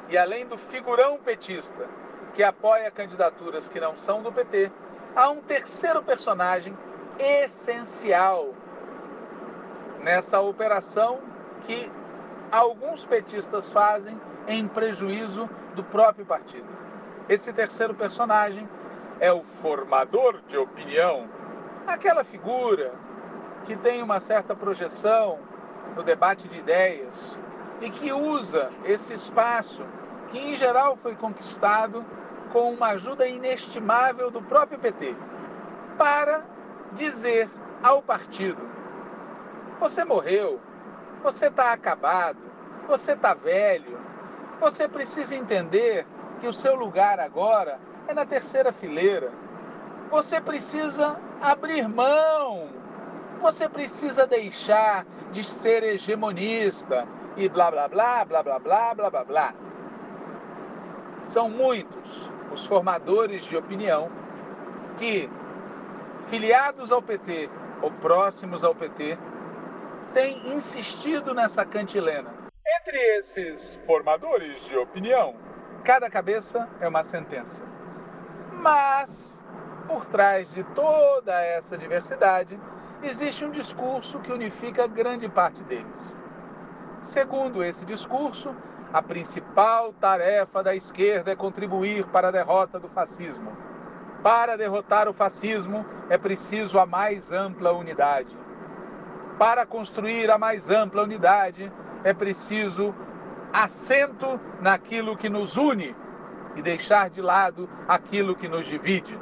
e 0.08 0.18
além 0.18 0.46
do 0.46 0.58
figurão 0.58 1.18
petista 1.18 1.88
que 2.34 2.42
apoia 2.42 2.90
candidaturas 2.90 3.68
que 3.68 3.80
não 3.80 3.96
são 3.96 4.22
do 4.22 4.32
PT, 4.32 4.70
há 5.14 5.28
um 5.30 5.40
terceiro 5.40 6.02
personagem 6.02 6.76
essencial 7.18 8.54
nessa 10.00 10.40
operação 10.40 11.20
que 11.62 11.90
alguns 12.50 13.04
petistas 13.04 13.70
fazem 13.70 14.20
em 14.48 14.66
prejuízo 14.66 15.48
do 15.74 15.84
próprio 15.84 16.24
partido. 16.24 16.66
Esse 17.28 17.52
terceiro 17.52 17.94
personagem 17.94 18.68
é 19.20 19.30
o 19.30 19.42
formador 19.42 20.40
de 20.48 20.56
opinião, 20.56 21.28
aquela 21.86 22.24
figura 22.24 22.92
que 23.64 23.76
tem 23.76 24.02
uma 24.02 24.20
certa 24.20 24.54
projeção 24.54 25.38
no 25.96 26.02
debate 26.02 26.48
de 26.48 26.58
ideias 26.58 27.38
e 27.80 27.90
que 27.90 28.12
usa 28.12 28.70
esse 28.84 29.12
espaço 29.12 29.84
que 30.28 30.38
em 30.38 30.54
geral 30.54 30.96
foi 30.96 31.14
conquistado 31.14 32.04
com 32.52 32.72
uma 32.72 32.88
ajuda 32.88 33.26
inestimável 33.26 34.30
do 34.30 34.42
próprio 34.42 34.78
PT 34.78 35.14
para 35.98 36.42
dizer 36.92 37.48
ao 37.82 38.02
partido: 38.02 38.60
você 39.78 40.04
morreu, 40.04 40.60
você 41.22 41.46
está 41.46 41.72
acabado, 41.72 42.38
você 42.86 43.12
está 43.12 43.34
velho, 43.34 43.98
você 44.60 44.88
precisa 44.88 45.34
entender 45.34 46.06
que 46.40 46.46
o 46.46 46.52
seu 46.52 46.74
lugar 46.74 47.20
agora 47.20 47.78
é 48.08 48.14
na 48.14 48.24
terceira 48.24 48.72
fileira. 48.72 49.30
Você 50.10 50.40
precisa 50.40 51.16
abrir 51.40 51.88
mão. 51.88 52.68
Você 53.40 53.68
precisa 53.68 54.26
deixar 54.26 55.06
de 55.32 55.42
ser 55.42 55.82
hegemonista 55.82 57.06
e 57.36 57.48
blá 57.48 57.70
blá 57.70 57.88
blá 57.88 58.24
blá 58.24 58.42
blá 58.42 58.58
blá 58.58 58.94
blá 58.94 59.10
blá 59.10 59.24
blá. 59.24 59.54
São 61.22 61.48
muitos 61.48 62.30
os 62.52 62.66
formadores 62.66 63.44
de 63.44 63.56
opinião 63.56 64.10
que, 64.98 65.30
filiados 66.28 66.90
ao 66.92 67.00
PT 67.00 67.48
ou 67.80 67.90
próximos 67.92 68.64
ao 68.64 68.74
PT, 68.74 69.16
têm 70.12 70.52
insistido 70.52 71.32
nessa 71.32 71.64
cantilena. 71.64 72.30
Entre 72.80 72.98
esses 73.18 73.78
formadores 73.86 74.64
de 74.64 74.76
opinião, 74.76 75.34
cada 75.84 76.10
cabeça 76.10 76.68
é 76.80 76.88
uma 76.88 77.02
sentença. 77.02 77.62
Mas, 78.52 79.44
por 79.90 80.04
trás 80.04 80.48
de 80.54 80.62
toda 80.62 81.32
essa 81.42 81.76
diversidade, 81.76 82.56
existe 83.02 83.44
um 83.44 83.50
discurso 83.50 84.20
que 84.20 84.32
unifica 84.32 84.86
grande 84.86 85.28
parte 85.28 85.64
deles. 85.64 86.16
Segundo 87.00 87.64
esse 87.64 87.84
discurso, 87.84 88.54
a 88.92 89.02
principal 89.02 89.92
tarefa 89.94 90.62
da 90.62 90.76
esquerda 90.76 91.32
é 91.32 91.36
contribuir 91.36 92.06
para 92.06 92.28
a 92.28 92.30
derrota 92.30 92.78
do 92.78 92.88
fascismo. 92.88 93.50
Para 94.22 94.56
derrotar 94.56 95.08
o 95.08 95.12
fascismo 95.12 95.84
é 96.08 96.16
preciso 96.16 96.78
a 96.78 96.86
mais 96.86 97.32
ampla 97.32 97.72
unidade. 97.72 98.36
Para 99.40 99.66
construir 99.66 100.30
a 100.30 100.38
mais 100.38 100.68
ampla 100.68 101.02
unidade 101.02 101.72
é 102.04 102.14
preciso 102.14 102.94
assento 103.52 104.38
naquilo 104.60 105.16
que 105.16 105.28
nos 105.28 105.56
une 105.56 105.96
e 106.54 106.62
deixar 106.62 107.10
de 107.10 107.20
lado 107.20 107.68
aquilo 107.88 108.36
que 108.36 108.48
nos 108.48 108.66
divide. 108.66 109.18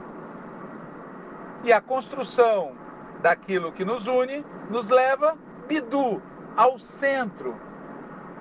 E 1.65 1.73
a 1.73 1.81
construção 1.81 2.73
daquilo 3.21 3.73
que 3.73 3.85
nos 3.85 4.07
une 4.07 4.45
nos 4.71 4.91
leva, 4.91 5.37
bidu, 5.67 6.23
ao 6.57 6.79
centro. 6.79 7.57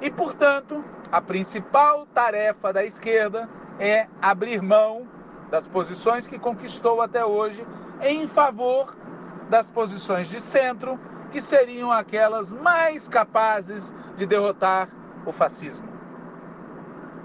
E, 0.01 0.09
portanto, 0.09 0.83
a 1.11 1.21
principal 1.21 2.05
tarefa 2.07 2.71
da 2.71 2.83
esquerda 2.83 3.49
é 3.79 4.07
abrir 4.21 4.61
mão 4.61 5.07
das 5.49 5.67
posições 5.67 6.27
que 6.27 6.37
conquistou 6.37 7.01
até 7.01 7.25
hoje 7.25 7.65
em 8.01 8.27
favor 8.27 8.95
das 9.49 9.69
posições 9.69 10.27
de 10.27 10.41
centro, 10.41 10.99
que 11.31 11.41
seriam 11.41 11.91
aquelas 11.91 12.51
mais 12.51 13.07
capazes 13.07 13.93
de 14.15 14.25
derrotar 14.25 14.89
o 15.25 15.31
fascismo. 15.31 15.87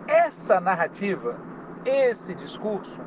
Essa 0.07 0.61
narrativa, 0.61 1.37
esse 1.85 2.35
discurso, 2.35 3.01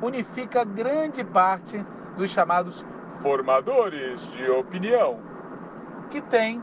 unifica 0.00 0.64
grande 0.64 1.24
parte 1.24 1.84
dos 2.16 2.30
chamados 2.30 2.84
formadores 3.20 4.30
de 4.32 4.48
opinião 4.50 5.18
que 6.10 6.20
tem, 6.20 6.62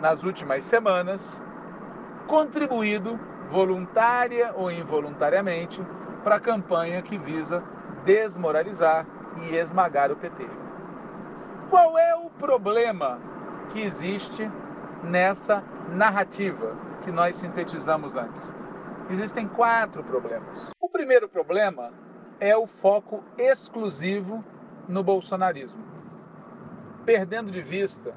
nas 0.00 0.22
últimas 0.22 0.64
semanas, 0.64 1.42
contribuído 2.26 3.18
voluntária 3.50 4.52
ou 4.54 4.70
involuntariamente, 4.70 5.82
para 6.22 6.36
a 6.36 6.40
campanha 6.40 7.02
que 7.02 7.18
visa 7.18 7.62
desmoralizar 8.04 9.06
e 9.42 9.56
esmagar 9.56 10.10
o 10.10 10.16
PT. 10.16 10.46
Qual 11.70 11.98
é 11.98 12.14
o 12.14 12.30
problema 12.30 13.18
que 13.70 13.80
existe 13.80 14.50
nessa 15.02 15.62
narrativa 15.88 16.74
que 17.02 17.10
nós 17.10 17.36
sintetizamos 17.36 18.16
antes? 18.16 18.52
Existem 19.10 19.46
quatro 19.48 20.02
problemas. 20.04 20.70
O 20.80 20.88
primeiro 20.88 21.28
problema 21.28 21.92
é 22.40 22.56
o 22.56 22.66
foco 22.66 23.22
exclusivo 23.38 24.44
no 24.88 25.02
bolsonarismo, 25.02 25.82
perdendo 27.04 27.50
de 27.50 27.62
vista 27.62 28.14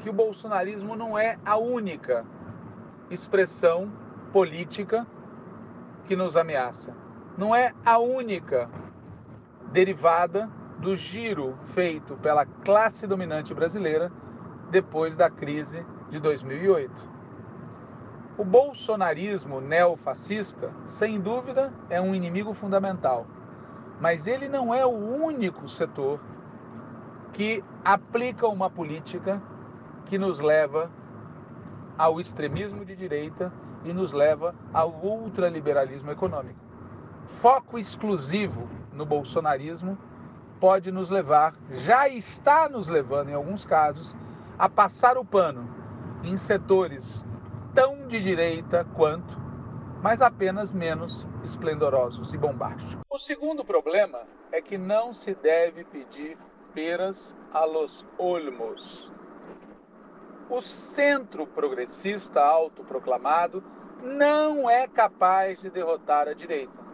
que 0.00 0.10
o 0.10 0.12
bolsonarismo 0.12 0.94
não 0.94 1.18
é 1.18 1.38
a 1.44 1.56
única 1.56 2.24
expressão 3.10 3.90
política 4.32 5.06
que 6.06 6.16
nos 6.16 6.36
ameaça. 6.36 6.92
Não 7.36 7.54
é 7.54 7.72
a 7.84 7.98
única 7.98 8.68
derivada 9.72 10.48
do 10.78 10.94
giro 10.94 11.56
feito 11.64 12.16
pela 12.16 12.44
classe 12.44 13.06
dominante 13.06 13.54
brasileira 13.54 14.12
depois 14.70 15.16
da 15.16 15.30
crise 15.30 15.84
de 16.10 16.18
2008. 16.20 16.92
O 18.36 18.44
bolsonarismo 18.44 19.60
neofascista, 19.60 20.72
sem 20.84 21.20
dúvida, 21.20 21.72
é 21.88 22.00
um 22.00 22.14
inimigo 22.14 22.52
fundamental, 22.52 23.26
mas 24.00 24.26
ele 24.26 24.48
não 24.48 24.74
é 24.74 24.84
o 24.84 24.90
único 24.90 25.68
setor 25.68 26.20
que 27.32 27.62
aplica 27.84 28.46
uma 28.46 28.70
política 28.70 29.42
que 30.06 30.18
nos 30.18 30.40
leva 30.40 30.90
ao 31.96 32.20
extremismo 32.20 32.84
de 32.84 32.94
direita 32.94 33.52
e 33.84 33.92
nos 33.92 34.12
leva 34.12 34.54
ao 34.72 34.90
ultraliberalismo 34.90 36.10
econômico. 36.10 36.58
Foco 37.26 37.78
exclusivo 37.78 38.68
no 38.92 39.04
bolsonarismo 39.04 39.98
pode 40.60 40.90
nos 40.90 41.10
levar, 41.10 41.54
já 41.70 42.08
está 42.08 42.68
nos 42.68 42.86
levando 42.88 43.28
em 43.28 43.34
alguns 43.34 43.64
casos, 43.64 44.16
a 44.58 44.68
passar 44.68 45.18
o 45.18 45.24
pano 45.24 45.68
em 46.22 46.36
setores 46.36 47.24
tão 47.74 48.06
de 48.06 48.22
direita 48.22 48.86
quanto, 48.94 49.36
mas 50.04 50.20
apenas 50.20 50.70
menos 50.70 51.26
esplendorosos 51.42 52.34
e 52.34 52.36
bombásticos. 52.36 53.02
O 53.08 53.18
segundo 53.18 53.64
problema 53.64 54.20
é 54.52 54.60
que 54.60 54.76
não 54.76 55.14
se 55.14 55.34
deve 55.34 55.82
pedir 55.82 56.36
peras 56.74 57.34
a 57.50 57.64
los 57.64 58.04
olmos. 58.18 59.10
O 60.50 60.60
centro 60.60 61.46
progressista 61.46 62.42
autoproclamado 62.42 63.64
não 64.02 64.68
é 64.68 64.86
capaz 64.86 65.62
de 65.62 65.70
derrotar 65.70 66.28
a 66.28 66.34
direita. 66.34 66.84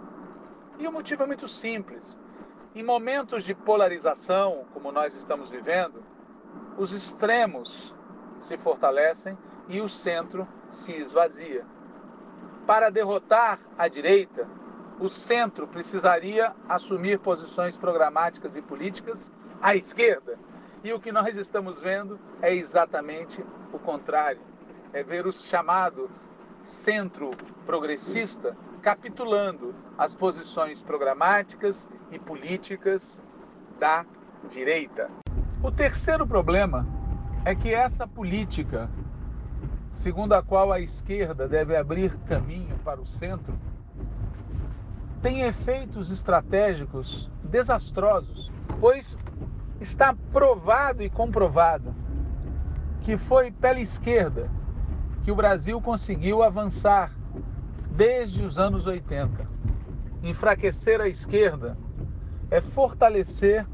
E 0.79 0.87
o 0.87 0.93
motivo 0.93 1.25
é 1.25 1.27
muito 1.27 1.49
simples. 1.49 2.17
Em 2.77 2.85
momentos 2.85 3.43
de 3.43 3.57
polarização, 3.57 4.67
como 4.73 4.93
nós 4.93 5.17
estamos 5.17 5.51
vivendo, 5.51 6.01
os 6.79 6.93
extremos 6.93 7.93
se 8.39 8.57
fortalecem 8.57 9.37
e 9.67 9.81
o 9.81 9.89
centro 9.89 10.47
se 10.69 10.93
esvazia. 10.93 11.67
Para 12.71 12.89
derrotar 12.89 13.59
a 13.77 13.89
direita, 13.89 14.47
o 15.01 15.09
centro 15.09 15.67
precisaria 15.67 16.53
assumir 16.69 17.19
posições 17.19 17.77
programáticas 17.77 18.55
e 18.55 18.63
políticas 18.63 19.33
à 19.61 19.75
esquerda. 19.75 20.39
E 20.85 20.93
o 20.93 21.01
que 21.01 21.11
nós 21.11 21.37
estamos 21.37 21.81
vendo 21.83 22.17
é 22.41 22.55
exatamente 22.55 23.45
o 23.73 23.79
contrário. 23.81 24.41
É 24.93 25.03
ver 25.03 25.27
o 25.27 25.33
chamado 25.33 26.09
centro 26.63 27.33
progressista 27.67 28.57
capitulando 28.81 29.75
as 29.99 30.15
posições 30.15 30.81
programáticas 30.81 31.89
e 32.13 32.21
políticas 32.21 33.21
da 33.81 34.07
direita. 34.49 35.11
O 35.61 35.73
terceiro 35.73 36.25
problema 36.25 36.87
é 37.45 37.53
que 37.53 37.75
essa 37.75 38.07
política, 38.07 38.89
segundo 39.93 40.33
a 40.35 40.43
qual 40.43 40.73
a 40.73 40.81
esquerda 40.81 41.49
deve 41.49 41.77
abrir 41.77 42.17
caminho 42.21 42.79
para 42.85 43.01
o 43.01 43.07
centro, 43.07 43.55
tem 45.21 45.43
efeitos 45.43 46.11
estratégicos 46.11 47.31
desastrosos, 47.45 48.51
pois 48.81 49.19
está 49.81 50.15
provado 50.33 51.03
e 51.03 51.11
comprovado 51.11 51.95
que 53.01 53.17
foi 53.17 53.51
pela 53.51 53.81
esquerda 53.81 54.51
que 55.23 55.31
o 55.31 55.37
Brasil 55.37 55.81
conseguiu 55.81 56.43
avançar 56.43 57.13
desde 57.91 58.43
os 58.43 58.59
anos 58.59 58.87
80. 58.87 59.47
Enfraquecer 60.23 61.01
a 61.01 61.09
esquerda 61.09 61.77
é 62.51 62.61
fortalecer 62.61 63.67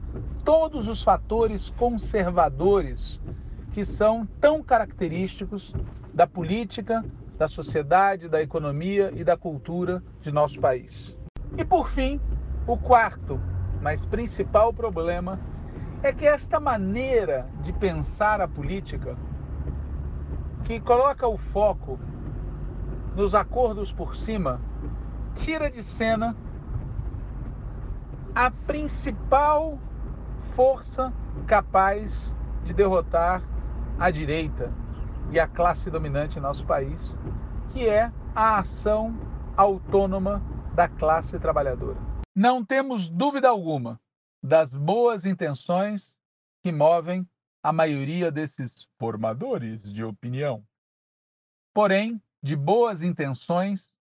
todos 0.45 0.89
os 0.89 1.03
fatores 1.03 1.71
conservadores 1.71 3.21
que 3.73 3.85
são 3.85 4.27
tão 4.41 4.63
característicos 4.63 5.75
da 6.17 6.27
política, 6.27 7.05
da 7.37 7.47
sociedade, 7.47 8.27
da 8.27 8.41
economia 8.41 9.13
e 9.15 9.23
da 9.23 9.37
cultura 9.37 10.03
de 10.23 10.33
nosso 10.33 10.59
país. 10.59 11.15
E 11.59 11.63
por 11.63 11.91
fim, 11.91 12.19
o 12.67 12.75
quarto, 12.75 13.39
mas 13.83 14.07
principal 14.07 14.73
problema 14.73 15.39
é 16.03 16.15
que 16.15 16.25
esta 16.25 16.59
maneira 16.59 17.47
de 17.61 17.71
pensar 17.71 18.41
a 18.41 18.49
política, 18.49 19.15
que 20.65 20.81
coloca 20.81 21.29
o 21.29 21.37
foco 21.37 22.01
nos 23.15 23.35
acordos 23.35 23.93
por 23.93 24.17
cima, 24.17 24.59
tira 25.35 25.69
de 25.71 25.85
cena 25.85 26.35
a 28.35 28.51
principal 28.51 29.79
força 30.55 31.13
capaz 31.47 32.35
de 32.65 32.73
derrotar 32.73 33.43
a 33.99 34.11
direita 34.11 34.73
e 35.31 35.41
a 35.41 35.47
classe 35.47 35.91
dominante 35.91 36.39
em 36.39 36.43
nosso 36.43 36.65
país, 36.67 37.19
que 37.73 37.89
é 37.89 38.13
a 38.35 38.59
ação 38.59 39.15
autônoma 39.57 40.43
da 40.75 40.89
classe 40.89 41.39
trabalhadora. 41.39 41.99
Não 42.35 42.65
temos 42.65 43.09
dúvida 43.09 43.49
alguma 43.49 44.01
das 44.43 44.77
boas 44.77 45.25
intenções 45.25 46.17
que 46.63 46.71
movem 46.71 47.29
a 47.63 47.73
maioria 47.73 48.31
desses 48.31 48.87
formadores 48.99 49.83
de 49.83 50.05
opinião. 50.05 50.65
Porém, 51.75 52.23
de 52.43 52.55
boas 52.55 53.03
intenções, 53.03 53.97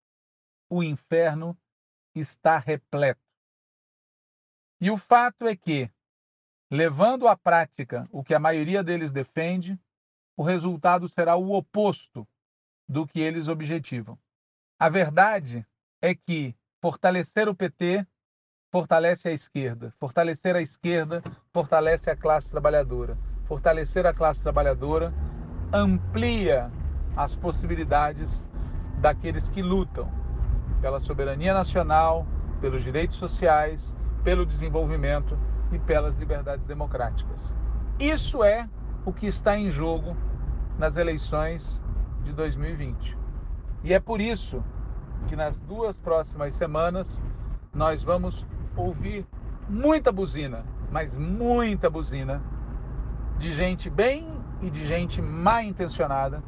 o 0.70 0.84
inferno 0.84 1.58
está 2.14 2.58
repleto. 2.58 3.22
E 4.80 4.92
o 4.92 4.98
fato 4.98 5.48
é 5.48 5.56
que, 5.56 5.90
levando 6.70 7.28
à 7.28 7.36
prática 7.36 8.08
o 8.12 8.24
que 8.24 8.34
a 8.34 8.40
maioria 8.40 8.84
deles 8.84 9.12
defende, 9.12 9.80
o 10.38 10.44
resultado 10.44 11.08
será 11.08 11.36
o 11.36 11.54
oposto 11.54 12.28
do 12.88 13.08
que 13.08 13.20
eles 13.20 13.48
objetivam. 13.48 14.18
A 14.80 14.90
verdade 14.90 15.66
é 16.02 16.14
que 16.14 16.56
fortalecer 16.82 17.48
o 17.48 17.56
PT 17.56 18.06
fortalece 18.72 19.30
a 19.30 19.32
esquerda, 19.32 19.94
fortalecer 19.98 20.56
a 20.56 20.62
esquerda 20.62 21.24
fortalece 21.54 22.10
a 22.10 22.16
classe 22.16 22.52
trabalhadora, 22.52 23.18
fortalecer 23.46 24.06
a 24.06 24.14
classe 24.14 24.44
trabalhadora 24.44 25.14
amplia 25.74 26.72
as 27.16 27.36
possibilidades 27.36 28.46
daqueles 29.00 29.50
que 29.50 29.62
lutam 29.62 30.12
pela 30.82 31.00
soberania 31.00 31.54
nacional, 31.54 32.28
pelos 32.60 32.84
direitos 32.84 33.16
sociais, 33.16 33.96
pelo 34.24 34.46
desenvolvimento 34.46 35.38
e 35.72 35.80
pelas 35.80 36.16
liberdades 36.16 36.68
democráticas. 36.68 37.56
Isso 38.00 38.44
é 38.44 38.70
o 39.06 39.14
que 39.14 39.28
está 39.28 39.56
em 39.56 39.70
jogo 39.70 40.18
nas 40.80 40.98
eleições 40.98 41.82
de 42.24 42.34
2020. 42.34 43.16
E 43.84 43.94
é 43.94 44.00
por 44.00 44.20
isso 44.20 44.64
que 45.28 45.36
nas 45.36 45.60
duas 45.60 46.00
próximas 46.00 46.54
semanas 46.56 47.22
nós 47.74 48.04
vamos 48.04 48.46
ouvir 48.76 49.26
muita 49.70 50.12
buzina, 50.12 50.66
mas 50.92 51.16
muita 51.16 51.90
buzina 51.90 52.42
de 53.38 53.54
gente 53.54 53.90
bem 53.90 54.28
e 54.62 54.70
de 54.70 54.86
gente 54.86 55.22
mal 55.22 55.62
intencionada 55.62 56.44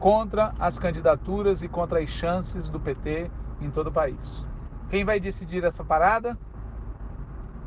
contra 0.00 0.52
as 0.58 0.78
candidaturas 0.78 1.62
e 1.62 1.68
contra 1.68 2.00
as 2.00 2.10
chances 2.10 2.68
do 2.68 2.80
PT 2.80 3.30
em 3.60 3.70
todo 3.70 3.86
o 3.86 3.92
país. 3.92 4.44
Quem 4.90 5.04
vai 5.04 5.20
decidir 5.20 5.62
essa 5.64 5.84
parada? 5.84 6.36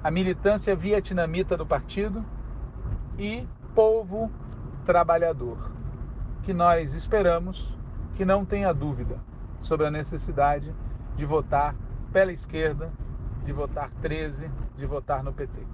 A 0.03 0.11
militância 0.11 0.75
vietnamita 0.75 1.55
do 1.57 1.65
partido 1.65 2.23
e 3.17 3.47
povo 3.73 4.31
trabalhador, 4.85 5.71
que 6.43 6.53
nós 6.53 6.93
esperamos 6.93 7.75
que 8.15 8.25
não 8.25 8.45
tenha 8.45 8.73
dúvida 8.73 9.19
sobre 9.59 9.85
a 9.85 9.91
necessidade 9.91 10.73
de 11.15 11.25
votar 11.25 11.75
pela 12.11 12.31
esquerda, 12.31 12.91
de 13.43 13.51
votar 13.51 13.91
13, 14.01 14.49
de 14.75 14.85
votar 14.85 15.23
no 15.23 15.33
PT. 15.33 15.65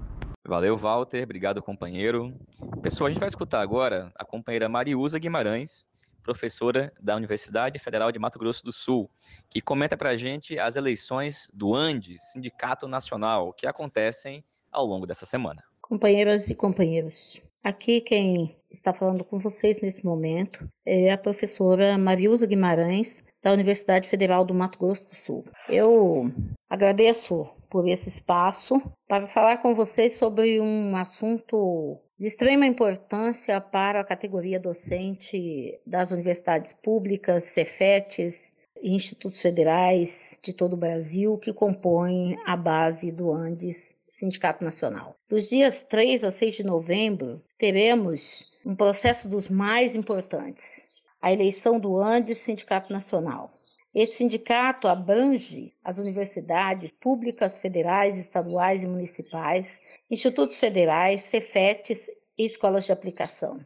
Valeu, 0.45 0.77
Walter. 0.77 1.23
Obrigado, 1.23 1.61
companheiro. 1.61 2.33
Pessoal, 2.81 3.07
a 3.07 3.09
gente 3.11 3.19
vai 3.19 3.29
escutar 3.29 3.61
agora 3.61 4.11
a 4.17 4.25
companheira 4.25 4.67
Mariusa 4.67 5.17
Guimarães 5.19 5.87
professora 6.23 6.91
da 6.99 7.15
Universidade 7.15 7.77
Federal 7.77 8.11
de 8.11 8.17
Mato 8.17 8.39
Grosso 8.39 8.63
do 8.63 8.71
Sul, 8.71 9.09
que 9.49 9.61
comenta 9.61 9.97
para 9.97 10.11
a 10.11 10.17
gente 10.17 10.57
as 10.57 10.75
eleições 10.75 11.47
do 11.53 11.75
Andes, 11.75 12.31
Sindicato 12.31 12.87
Nacional, 12.87 13.53
que 13.53 13.67
acontecem 13.67 14.43
ao 14.71 14.85
longo 14.85 15.05
dessa 15.05 15.25
semana. 15.25 15.63
Companheiras 15.83 16.49
e 16.49 16.55
companheiros, 16.55 17.43
aqui 17.61 17.99
quem 17.99 18.55
está 18.71 18.93
falando 18.93 19.23
com 19.25 19.37
vocês 19.37 19.81
nesse 19.81 20.05
momento 20.05 20.65
é 20.85 21.11
a 21.11 21.17
professora 21.17 21.97
Mariusa 21.97 22.47
Guimarães, 22.47 23.21
da 23.41 23.51
Universidade 23.51 24.07
Federal 24.07 24.45
do 24.45 24.53
Mato 24.53 24.79
Grosso 24.79 25.05
do 25.05 25.13
Sul. 25.13 25.43
Eu 25.67 26.31
agradeço 26.69 27.45
por 27.69 27.85
esse 27.85 28.07
espaço 28.07 28.81
para 29.09 29.27
falar 29.27 29.57
com 29.57 29.75
vocês 29.75 30.13
sobre 30.13 30.61
um 30.61 30.95
assunto 30.95 31.99
de 32.17 32.27
extrema 32.27 32.65
importância 32.65 33.59
para 33.59 33.99
a 33.99 34.05
categoria 34.05 34.59
docente 34.59 35.77
das 35.85 36.11
universidades 36.11 36.71
públicas, 36.71 37.43
Cefetes 37.43 38.55
institutos 38.91 39.41
federais 39.41 40.39
de 40.43 40.51
todo 40.51 40.73
o 40.73 40.77
Brasil 40.77 41.37
que 41.37 41.53
compõem 41.53 42.37
a 42.45 42.57
base 42.57 43.11
do 43.11 43.31
Andes 43.31 43.95
Sindicato 44.07 44.63
Nacional. 44.63 45.15
Dos 45.29 45.49
dias 45.49 45.83
3 45.83 46.23
a 46.25 46.29
6 46.29 46.55
de 46.55 46.63
novembro, 46.63 47.41
teremos 47.57 48.59
um 48.65 48.75
processo 48.75 49.29
dos 49.29 49.47
mais 49.47 49.95
importantes, 49.95 50.87
a 51.21 51.31
eleição 51.31 51.79
do 51.79 51.97
Andes 51.97 52.39
Sindicato 52.39 52.91
Nacional. 52.91 53.49
Esse 53.95 54.13
sindicato 54.13 54.87
abrange 54.87 55.71
as 55.83 55.99
universidades 55.99 56.91
públicas, 56.91 57.59
federais, 57.59 58.17
estaduais 58.17 58.83
e 58.83 58.87
municipais, 58.87 59.99
institutos 60.09 60.57
federais, 60.57 61.21
cefetes 61.21 62.09
e 62.35 62.43
escolas 62.43 62.85
de 62.85 62.91
aplicação. 62.91 63.59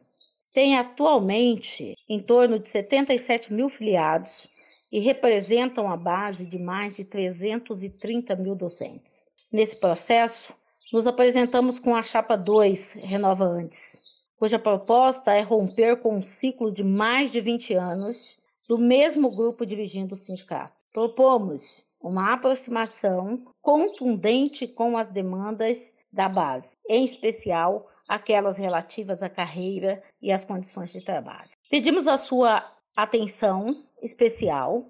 Tem 0.53 0.77
atualmente 0.77 1.95
em 2.09 2.21
torno 2.21 2.59
de 2.59 2.67
77 2.67 3.53
mil 3.53 3.69
filiados 3.69 4.49
e 4.91 4.99
representam 4.99 5.89
a 5.89 5.97
base 5.97 6.45
de 6.45 6.57
mais 6.57 6.93
de 6.93 7.05
330 7.05 8.35
mil 8.35 8.55
docentes. 8.55 9.27
Nesse 9.51 9.79
processo, 9.79 10.55
nos 10.91 11.07
apresentamos 11.07 11.79
com 11.79 11.95
a 11.95 12.03
Chapa 12.03 12.37
2 12.37 12.93
Renova 13.03 13.43
Antes, 13.43 14.25
cuja 14.37 14.59
proposta 14.59 15.33
é 15.33 15.41
romper 15.41 15.97
com 15.97 16.15
um 16.15 16.21
ciclo 16.21 16.71
de 16.71 16.83
mais 16.83 17.31
de 17.31 17.41
20 17.41 17.73
anos 17.73 18.37
do 18.67 18.77
mesmo 18.77 19.35
grupo 19.35 19.65
dirigindo 19.65 20.13
o 20.13 20.17
sindicato. 20.17 20.73
Propomos 20.93 21.85
uma 22.01 22.33
aproximação 22.33 23.43
contundente 23.61 24.67
com 24.67 24.97
as 24.97 25.09
demandas 25.09 25.95
da 26.11 26.29
base, 26.29 26.77
em 26.87 27.03
especial 27.03 27.87
aquelas 28.07 28.57
relativas 28.57 29.21
à 29.21 29.29
carreira 29.29 30.01
e 30.21 30.31
às 30.31 30.45
condições 30.45 30.91
de 30.93 31.01
trabalho. 31.01 31.49
Pedimos 31.69 32.07
a 32.07 32.17
sua 32.17 32.63
atenção 32.97 33.73
especial 34.01 34.83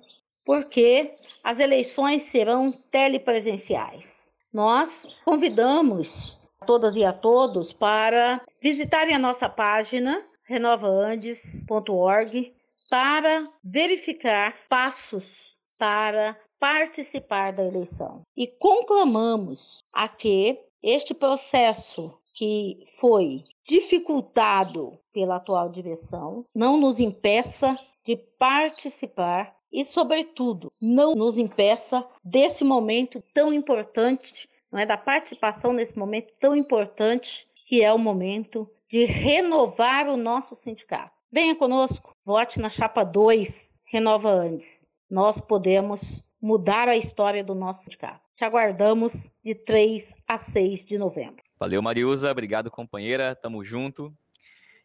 porque 0.46 1.12
as 1.44 1.60
eleições 1.60 2.22
serão 2.22 2.72
telepresenciais. 2.90 4.32
Nós 4.52 5.16
convidamos 5.26 6.42
todas 6.66 6.96
e 6.96 7.04
a 7.04 7.12
todos 7.12 7.74
para 7.74 8.42
visitarem 8.62 9.14
a 9.14 9.20
nossa 9.20 9.50
página 9.50 10.22
renovaandes.org 10.46 12.56
para 12.90 13.46
verificar 13.62 14.56
passos 14.70 15.58
para 15.78 16.38
participar 16.60 17.54
da 17.54 17.64
eleição. 17.64 18.22
E 18.36 18.48
conclamamos 18.48 19.84
a 19.94 20.08
que 20.08 20.60
este 20.82 21.14
processo 21.14 22.18
que 22.36 22.80
foi 23.00 23.42
dificultado 23.68 24.98
pela 25.12 25.36
atual 25.36 25.70
direção 25.70 26.46
não 26.56 26.78
nos 26.78 27.00
impeça 27.00 27.78
de 28.08 28.16
participar 28.16 29.54
e, 29.70 29.84
sobretudo, 29.84 30.72
não 30.82 31.14
nos 31.14 31.38
impeça 31.38 32.08
desse 32.24 32.64
momento 32.64 33.22
tão 33.34 33.54
importante, 33.54 34.50
não 34.72 34.80
é 34.80 34.86
da 34.86 34.98
participação 34.98 35.74
nesse 35.74 36.00
momento 36.00 36.34
tão 36.40 36.56
importante 36.56 37.46
que 37.66 37.84
é 37.84 37.92
o 37.92 38.00
momento 38.00 38.66
de 38.90 39.04
renovar 39.04 40.08
o 40.08 40.16
nosso 40.16 40.56
sindicato. 40.56 41.12
Venha 41.30 41.54
conosco, 41.54 42.16
vote 42.24 42.62
na 42.62 42.70
chapa 42.70 43.04
2, 43.04 43.74
Renova 43.84 44.30
Andes. 44.30 44.88
Nós 45.10 45.42
podemos 45.42 46.24
mudar 46.42 46.88
a 46.88 46.96
história 46.96 47.44
do 47.44 47.54
nosso 47.54 47.84
sindicato. 47.84 48.26
Te 48.34 48.46
aguardamos 48.46 49.34
de 49.44 49.54
3 49.54 50.16
a 50.26 50.38
6 50.38 50.86
de 50.86 50.98
novembro. 50.98 51.44
Valeu, 51.60 51.82
Mariusa. 51.82 52.32
Obrigado, 52.32 52.72
companheira. 52.72 53.36
Tamo 53.36 53.66
junto. 53.66 54.14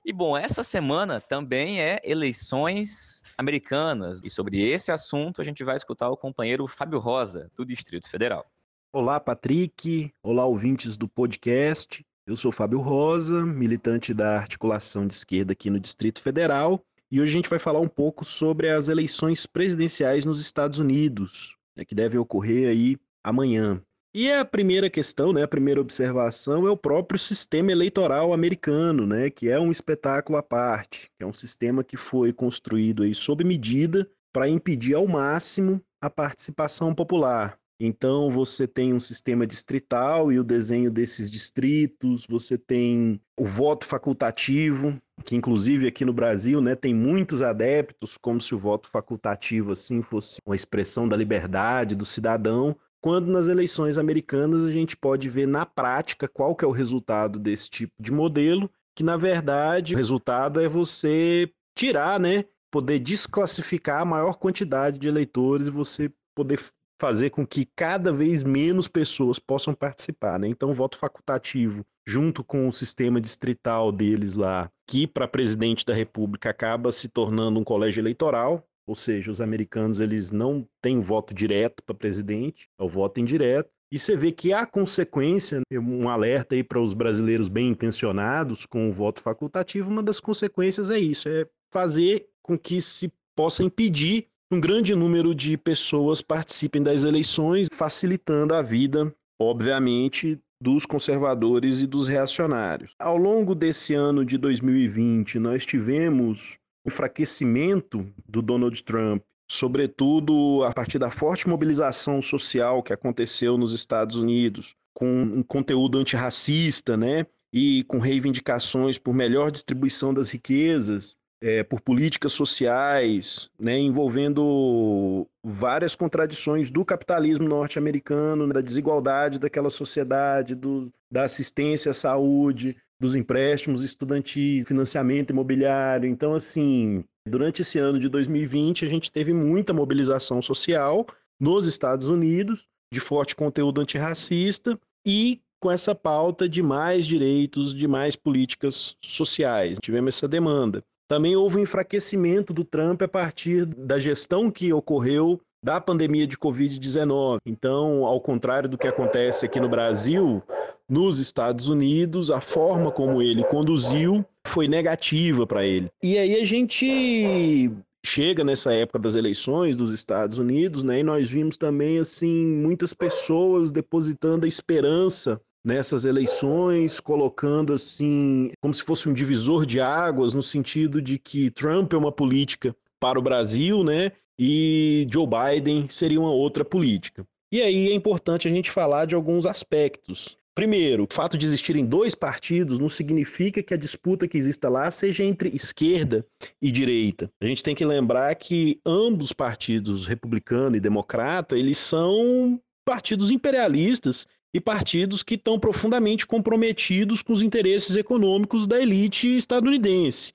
E 0.04 0.12
bom, 0.12 0.36
essa 0.36 0.64
semana 0.64 1.20
também 1.20 1.80
é 1.80 2.00
eleições 2.02 3.22
americanas. 3.38 4.20
E 4.24 4.28
sobre 4.28 4.60
esse 4.60 4.90
assunto 4.90 5.40
a 5.40 5.44
gente 5.44 5.62
vai 5.62 5.76
escutar 5.76 6.10
o 6.10 6.16
companheiro 6.16 6.66
Fábio 6.66 6.98
Rosa, 6.98 7.48
do 7.56 7.64
Distrito 7.64 8.10
Federal. 8.10 8.44
Olá, 8.92 9.20
Patrick. 9.20 10.12
Olá, 10.20 10.44
ouvintes 10.44 10.96
do 10.96 11.06
podcast. 11.06 12.04
Eu 12.26 12.36
sou 12.36 12.50
Fábio 12.50 12.80
Rosa, 12.80 13.46
militante 13.46 14.12
da 14.12 14.38
articulação 14.38 15.06
de 15.06 15.14
esquerda 15.14 15.52
aqui 15.52 15.70
no 15.70 15.78
Distrito 15.78 16.20
Federal, 16.20 16.84
e 17.10 17.20
hoje 17.20 17.30
a 17.30 17.34
gente 17.34 17.50
vai 17.50 17.58
falar 17.58 17.80
um 17.80 17.88
pouco 17.88 18.24
sobre 18.24 18.70
as 18.70 18.88
eleições 18.88 19.46
presidenciais 19.46 20.24
nos 20.24 20.40
Estados 20.40 20.78
Unidos, 20.78 21.56
né, 21.76 21.84
que 21.84 21.94
devem 21.94 22.18
ocorrer 22.18 22.68
aí 22.68 22.96
amanhã. 23.22 23.80
E 24.14 24.30
a 24.30 24.44
primeira 24.44 24.90
questão, 24.90 25.32
né, 25.32 25.42
a 25.42 25.48
primeira 25.48 25.80
observação 25.80 26.66
é 26.66 26.70
o 26.70 26.76
próprio 26.76 27.18
sistema 27.18 27.72
eleitoral 27.72 28.34
americano, 28.34 29.06
né, 29.06 29.30
que 29.30 29.48
é 29.48 29.58
um 29.58 29.70
espetáculo 29.70 30.36
à 30.36 30.42
parte, 30.42 31.10
que 31.16 31.24
é 31.24 31.26
um 31.26 31.32
sistema 31.32 31.82
que 31.82 31.96
foi 31.96 32.30
construído 32.30 33.04
aí 33.04 33.14
sob 33.14 33.42
medida 33.42 34.06
para 34.30 34.46
impedir 34.46 34.92
ao 34.92 35.08
máximo 35.08 35.82
a 35.98 36.10
participação 36.10 36.94
popular. 36.94 37.58
Então 37.80 38.30
você 38.30 38.68
tem 38.68 38.92
um 38.92 39.00
sistema 39.00 39.46
distrital 39.46 40.30
e 40.30 40.38
o 40.38 40.44
desenho 40.44 40.90
desses 40.90 41.30
distritos, 41.30 42.26
você 42.28 42.58
tem 42.58 43.18
o 43.40 43.46
voto 43.46 43.86
facultativo, 43.86 44.94
que 45.24 45.36
inclusive 45.36 45.86
aqui 45.86 46.04
no 46.04 46.12
Brasil, 46.12 46.60
né, 46.60 46.74
tem 46.74 46.94
muitos 46.94 47.40
adeptos, 47.40 48.18
como 48.20 48.42
se 48.42 48.54
o 48.54 48.58
voto 48.58 48.90
facultativo 48.90 49.72
assim 49.72 50.02
fosse 50.02 50.36
uma 50.44 50.54
expressão 50.54 51.08
da 51.08 51.16
liberdade 51.16 51.96
do 51.96 52.04
cidadão, 52.04 52.76
quando 53.02 53.30
nas 53.32 53.48
eleições 53.48 53.98
americanas 53.98 54.64
a 54.64 54.70
gente 54.70 54.96
pode 54.96 55.28
ver 55.28 55.46
na 55.46 55.66
prática 55.66 56.28
qual 56.28 56.54
que 56.54 56.64
é 56.64 56.68
o 56.68 56.72
resultado 56.72 57.38
desse 57.38 57.68
tipo 57.68 57.92
de 58.00 58.12
modelo, 58.12 58.70
que 58.96 59.02
na 59.02 59.16
verdade 59.16 59.94
o 59.94 59.96
resultado 59.96 60.60
é 60.60 60.68
você 60.68 61.52
tirar, 61.76 62.20
né, 62.20 62.44
poder 62.70 63.00
desclassificar 63.00 64.02
a 64.02 64.04
maior 64.04 64.38
quantidade 64.38 64.98
de 64.98 65.08
eleitores 65.08 65.66
e 65.66 65.70
você 65.70 66.10
poder 66.34 66.58
fazer 67.00 67.30
com 67.30 67.44
que 67.44 67.66
cada 67.76 68.12
vez 68.12 68.44
menos 68.44 68.86
pessoas 68.86 69.36
possam 69.36 69.74
participar, 69.74 70.38
né? 70.38 70.46
Então, 70.46 70.70
o 70.70 70.74
voto 70.74 70.96
facultativo, 70.96 71.84
junto 72.06 72.44
com 72.44 72.68
o 72.68 72.72
sistema 72.72 73.20
distrital 73.20 73.90
deles 73.90 74.36
lá, 74.36 74.70
que 74.88 75.04
para 75.04 75.26
presidente 75.26 75.84
da 75.84 75.92
República 75.92 76.50
acaba 76.50 76.92
se 76.92 77.08
tornando 77.08 77.58
um 77.58 77.64
colégio 77.64 78.00
eleitoral, 78.00 78.64
ou 78.86 78.94
seja, 78.94 79.30
os 79.30 79.40
americanos 79.40 80.00
eles 80.00 80.30
não 80.30 80.66
têm 80.80 81.00
voto 81.00 81.34
direto 81.34 81.82
para 81.82 81.94
presidente, 81.94 82.68
é 82.78 82.82
o 82.82 82.88
voto 82.88 83.20
indireto. 83.20 83.70
E 83.90 83.98
você 83.98 84.16
vê 84.16 84.32
que 84.32 84.52
há 84.52 84.64
consequência, 84.64 85.60
um 85.70 86.08
alerta 86.08 86.54
aí 86.54 86.64
para 86.64 86.80
os 86.80 86.94
brasileiros 86.94 87.48
bem 87.48 87.68
intencionados 87.68 88.64
com 88.64 88.88
o 88.88 88.92
voto 88.92 89.20
facultativo, 89.20 89.90
uma 89.90 90.02
das 90.02 90.18
consequências 90.18 90.88
é 90.88 90.98
isso, 90.98 91.28
é 91.28 91.46
fazer 91.70 92.26
com 92.42 92.58
que 92.58 92.80
se 92.80 93.12
possa 93.36 93.62
impedir 93.62 94.28
um 94.50 94.60
grande 94.60 94.94
número 94.94 95.34
de 95.34 95.56
pessoas 95.56 96.20
participem 96.20 96.82
das 96.82 97.04
eleições, 97.04 97.68
facilitando 97.72 98.54
a 98.54 98.62
vida, 98.62 99.14
obviamente, 99.40 100.38
dos 100.62 100.86
conservadores 100.86 101.82
e 101.82 101.86
dos 101.86 102.06
reacionários. 102.06 102.94
Ao 102.98 103.16
longo 103.16 103.54
desse 103.54 103.94
ano 103.94 104.24
de 104.24 104.38
2020, 104.38 105.38
nós 105.38 105.66
tivemos 105.66 106.58
enfraquecimento 106.86 108.06
do 108.28 108.42
Donald 108.42 108.82
Trump, 108.82 109.22
sobretudo 109.48 110.64
a 110.64 110.72
partir 110.72 110.98
da 110.98 111.10
forte 111.10 111.48
mobilização 111.48 112.22
social 112.22 112.82
que 112.82 112.92
aconteceu 112.92 113.56
nos 113.58 113.72
Estados 113.72 114.16
Unidos, 114.16 114.74
com 114.94 115.06
um 115.06 115.42
conteúdo 115.42 115.98
antirracista, 115.98 116.96
né? 116.96 117.26
E 117.52 117.84
com 117.84 117.98
reivindicações 117.98 118.98
por 118.98 119.14
melhor 119.14 119.50
distribuição 119.50 120.14
das 120.14 120.30
riquezas, 120.30 121.16
é, 121.42 121.64
por 121.64 121.80
políticas 121.80 122.32
sociais, 122.32 123.50
né, 123.58 123.76
envolvendo 123.76 125.26
várias 125.42 125.96
contradições 125.96 126.70
do 126.70 126.84
capitalismo 126.84 127.48
norte-americano, 127.48 128.50
da 128.52 128.60
desigualdade 128.60 129.40
daquela 129.40 129.68
sociedade, 129.68 130.54
do, 130.54 130.90
da 131.10 131.24
assistência 131.24 131.90
à 131.90 131.94
saúde, 131.94 132.76
dos 133.02 133.16
empréstimos 133.16 133.82
estudantis, 133.82 134.64
financiamento 134.64 135.30
imobiliário. 135.30 136.08
Então, 136.08 136.34
assim, 136.34 137.02
durante 137.26 137.62
esse 137.62 137.76
ano 137.76 137.98
de 137.98 138.08
2020, 138.08 138.84
a 138.84 138.88
gente 138.88 139.10
teve 139.10 139.32
muita 139.32 139.74
mobilização 139.74 140.40
social 140.40 141.04
nos 141.40 141.66
Estados 141.66 142.08
Unidos, 142.08 142.68
de 142.94 143.00
forte 143.00 143.34
conteúdo 143.34 143.80
antirracista 143.80 144.78
e 145.04 145.40
com 145.60 145.68
essa 145.68 145.96
pauta 145.96 146.48
de 146.48 146.62
mais 146.62 147.04
direitos, 147.04 147.74
de 147.74 147.88
mais 147.88 148.14
políticas 148.14 148.96
sociais. 149.02 149.78
Tivemos 149.82 150.16
essa 150.16 150.28
demanda. 150.28 150.84
também 151.08 151.34
houve 151.36 151.58
um 151.58 151.62
enfraquecimento 151.62 152.54
do 152.54 152.64
Trump 152.64 153.02
a 153.02 153.08
partir 153.08 153.66
da 153.66 153.98
gestão 153.98 154.50
que 154.50 154.72
ocorreu 154.72 155.40
da 155.62 155.80
pandemia 155.80 156.26
de 156.26 156.36
Covid-19. 156.36 157.38
Então, 157.46 158.04
ao 158.04 158.20
contrário 158.20 158.68
do 158.68 158.76
que 158.76 158.88
acontece 158.88 159.46
aqui 159.46 159.60
no 159.60 159.68
Brasil, 159.68 160.42
nos 160.88 161.18
Estados 161.18 161.68
Unidos, 161.68 162.30
a 162.30 162.40
forma 162.40 162.90
como 162.90 163.22
ele 163.22 163.44
conduziu 163.44 164.24
foi 164.46 164.66
negativa 164.66 165.46
para 165.46 165.64
ele. 165.64 165.88
E 166.02 166.18
aí 166.18 166.40
a 166.40 166.44
gente 166.44 167.70
chega 168.04 168.42
nessa 168.42 168.72
época 168.72 168.98
das 168.98 169.14
eleições 169.14 169.76
dos 169.76 169.92
Estados 169.92 170.38
Unidos, 170.38 170.82
né? 170.82 171.00
E 171.00 171.02
nós 171.04 171.30
vimos 171.30 171.56
também 171.56 171.98
assim 171.98 172.46
muitas 172.56 172.92
pessoas 172.92 173.70
depositando 173.70 174.44
a 174.44 174.48
esperança 174.48 175.40
nessas 175.64 176.04
eleições, 176.04 176.98
colocando 176.98 177.72
assim 177.72 178.50
como 178.60 178.74
se 178.74 178.82
fosse 178.82 179.08
um 179.08 179.12
divisor 179.12 179.64
de 179.64 179.80
águas 179.80 180.34
no 180.34 180.42
sentido 180.42 181.00
de 181.00 181.18
que 181.18 181.50
Trump 181.50 181.92
é 181.92 181.96
uma 181.96 182.10
política 182.10 182.74
para 182.98 183.18
o 183.18 183.22
Brasil, 183.22 183.84
né? 183.84 184.10
E 184.44 185.06
Joe 185.08 185.24
Biden 185.24 185.86
seria 185.88 186.18
uma 186.18 186.32
outra 186.32 186.64
política. 186.64 187.24
E 187.52 187.62
aí 187.62 187.92
é 187.92 187.94
importante 187.94 188.48
a 188.48 188.50
gente 188.50 188.72
falar 188.72 189.04
de 189.04 189.14
alguns 189.14 189.46
aspectos. 189.46 190.36
Primeiro, 190.52 191.04
o 191.04 191.14
fato 191.14 191.38
de 191.38 191.46
existirem 191.46 191.86
dois 191.86 192.12
partidos 192.16 192.80
não 192.80 192.88
significa 192.88 193.62
que 193.62 193.72
a 193.72 193.76
disputa 193.76 194.26
que 194.26 194.36
exista 194.36 194.68
lá 194.68 194.90
seja 194.90 195.22
entre 195.22 195.54
esquerda 195.54 196.26
e 196.60 196.72
direita. 196.72 197.30
A 197.40 197.46
gente 197.46 197.62
tem 197.62 197.72
que 197.72 197.84
lembrar 197.84 198.34
que 198.34 198.80
ambos 198.84 199.32
partidos, 199.32 200.08
republicano 200.08 200.76
e 200.76 200.80
democrata, 200.80 201.56
eles 201.56 201.78
são 201.78 202.60
partidos 202.84 203.30
imperialistas 203.30 204.26
e 204.52 204.60
partidos 204.60 205.22
que 205.22 205.36
estão 205.36 205.56
profundamente 205.56 206.26
comprometidos 206.26 207.22
com 207.22 207.32
os 207.32 207.42
interesses 207.42 207.94
econômicos 207.94 208.66
da 208.66 208.82
elite 208.82 209.36
estadunidense. 209.36 210.32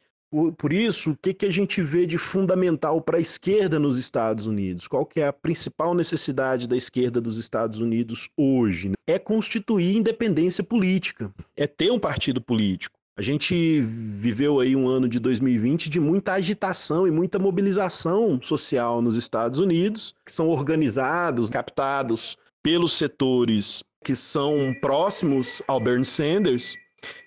Por 0.58 0.74
isso, 0.74 1.12
o 1.12 1.18
que, 1.18 1.34
que 1.34 1.46
a 1.46 1.52
gente 1.52 1.82
vê 1.82 2.06
de 2.06 2.18
fundamental 2.18 3.02
para 3.02 3.18
a 3.18 3.22
esquerda 3.22 3.80
nos 3.80 3.98
Estados 3.98 4.46
Unidos? 4.46 4.88
Qual 4.88 5.06
que 5.06 5.22
é 5.22 5.28
a 5.28 5.34
principal 5.34 5.94
necessidade 5.94 6.68
da 6.68 6.76
esquerda 6.76 7.22
dos 7.22 7.38
Estados 7.38 7.80
Unidos 7.80 8.28
hoje? 8.36 8.92
É 9.08 9.18
constituir 9.18 9.96
independência 9.96 10.64
política, 10.64 11.34
é 11.56 11.66
ter 11.66 11.92
um 11.92 12.00
partido 12.00 12.42
político. 12.42 12.98
A 13.18 13.22
gente 13.22 13.82
viveu 13.82 14.60
aí 14.60 14.76
um 14.76 14.88
ano 14.88 15.10
de 15.10 15.20
2020 15.20 15.90
de 15.90 16.00
muita 16.00 16.34
agitação 16.34 17.08
e 17.08 17.12
muita 17.12 17.40
mobilização 17.40 18.40
social 18.40 19.02
nos 19.02 19.16
Estados 19.16 19.60
Unidos, 19.60 20.14
que 20.24 20.32
são 20.32 20.50
organizados, 20.50 21.50
captados 21.50 22.38
pelos 22.62 22.94
setores 22.94 23.84
que 24.04 24.14
são 24.14 24.74
próximos 24.80 25.64
ao 25.68 25.80
Bernie 25.80 26.06
Sanders, 26.06 26.76